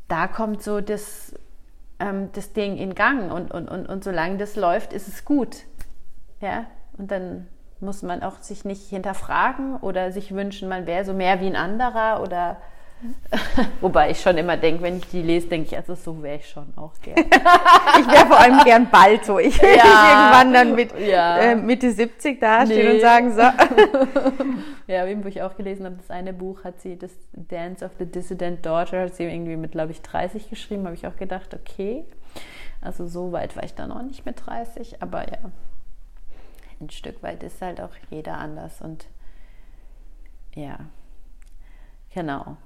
[0.10, 1.34] Da kommt so das,
[2.00, 5.60] ähm, das Ding in Gang und, und, und, und solange das läuft, ist es gut.
[6.42, 6.66] Ja,
[6.98, 7.48] und dann
[7.82, 11.56] muss man auch sich nicht hinterfragen oder sich wünschen, man wäre so mehr wie ein
[11.56, 12.58] anderer oder
[13.82, 16.48] wobei ich schon immer denke, wenn ich die lese, denke ich, also so wäre ich
[16.48, 17.18] schon auch gern.
[18.00, 19.40] ich wäre vor allem gern bald so.
[19.40, 20.30] Ich will Ja.
[20.36, 21.40] irgendwann dann mit Ja.
[21.40, 22.94] äh, Mitte 70 dastehen Nee.
[22.96, 23.42] und sagen, so.
[24.88, 27.92] Ja, eben, wo ich auch gelesen habe, das eine Buch hat sie, das Dance of
[27.98, 31.56] the Dissident Daughter, hat sie irgendwie mit, glaube ich, 30 geschrieben, habe ich auch gedacht,
[31.56, 32.06] okay.
[32.82, 35.38] Also so weit war ich dann auch nicht mit 30, aber ja,
[36.82, 39.08] ein Stück weit ist halt auch jeder anders und
[40.54, 40.80] ja,
[42.14, 42.58] genau.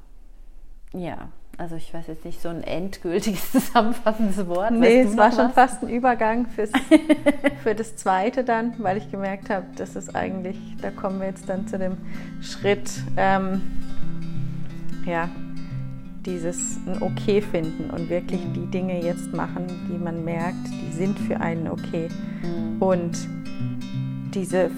[0.94, 4.72] Ja, also ich weiß jetzt nicht so ein endgültiges zusammenfassendes Wort.
[4.72, 5.54] Nee, es war schon was?
[5.54, 6.72] fast ein Übergang fürs,
[7.64, 11.48] für das zweite dann, weil ich gemerkt habe, das ist eigentlich, da kommen wir jetzt
[11.48, 11.98] dann zu dem
[12.42, 13.62] Schritt, ähm,
[15.06, 15.30] ja,
[16.26, 21.20] dieses ein Okay finden und wirklich die Dinge jetzt machen, die man merkt, die sind
[21.20, 22.10] für einen okay.
[22.42, 22.82] Mhm.
[22.82, 23.28] Und
[24.36, 24.70] diese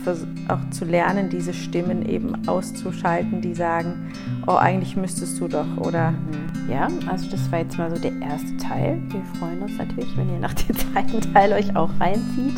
[0.48, 4.12] auch zu lernen, diese Stimmen eben auszuschalten, die sagen,
[4.46, 6.12] oh, eigentlich müsstest du doch, oder?
[6.12, 6.70] Mhm.
[6.70, 9.02] Ja, also das war jetzt mal so der erste Teil.
[9.10, 12.56] Wir freuen uns natürlich, wenn ihr nach dem zweiten Teil euch auch reinzieht,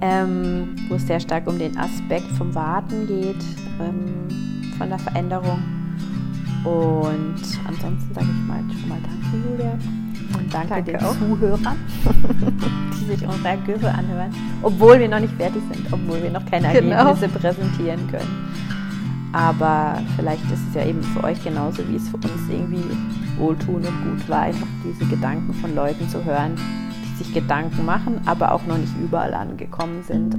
[0.00, 3.44] ähm, wo es sehr stark um den Aspekt vom Warten geht,
[3.80, 5.62] ähm, von der Veränderung.
[6.64, 9.78] Und ansonsten sage ich mal schon mal Danke, Julia.
[10.36, 11.16] Und danke, danke den auch.
[11.18, 11.76] Zuhörern,
[13.00, 14.30] die sich unsere Ergebnisse anhören,
[14.62, 16.96] obwohl wir noch nicht fertig sind, obwohl wir noch keine genau.
[16.96, 18.52] Ergebnisse präsentieren können.
[19.32, 22.84] Aber vielleicht ist es ja eben für euch genauso, wie es für uns irgendwie
[23.38, 28.20] wohltuend und gut war, einfach diese Gedanken von Leuten zu hören, die sich Gedanken machen,
[28.26, 30.34] aber auch noch nicht überall angekommen sind.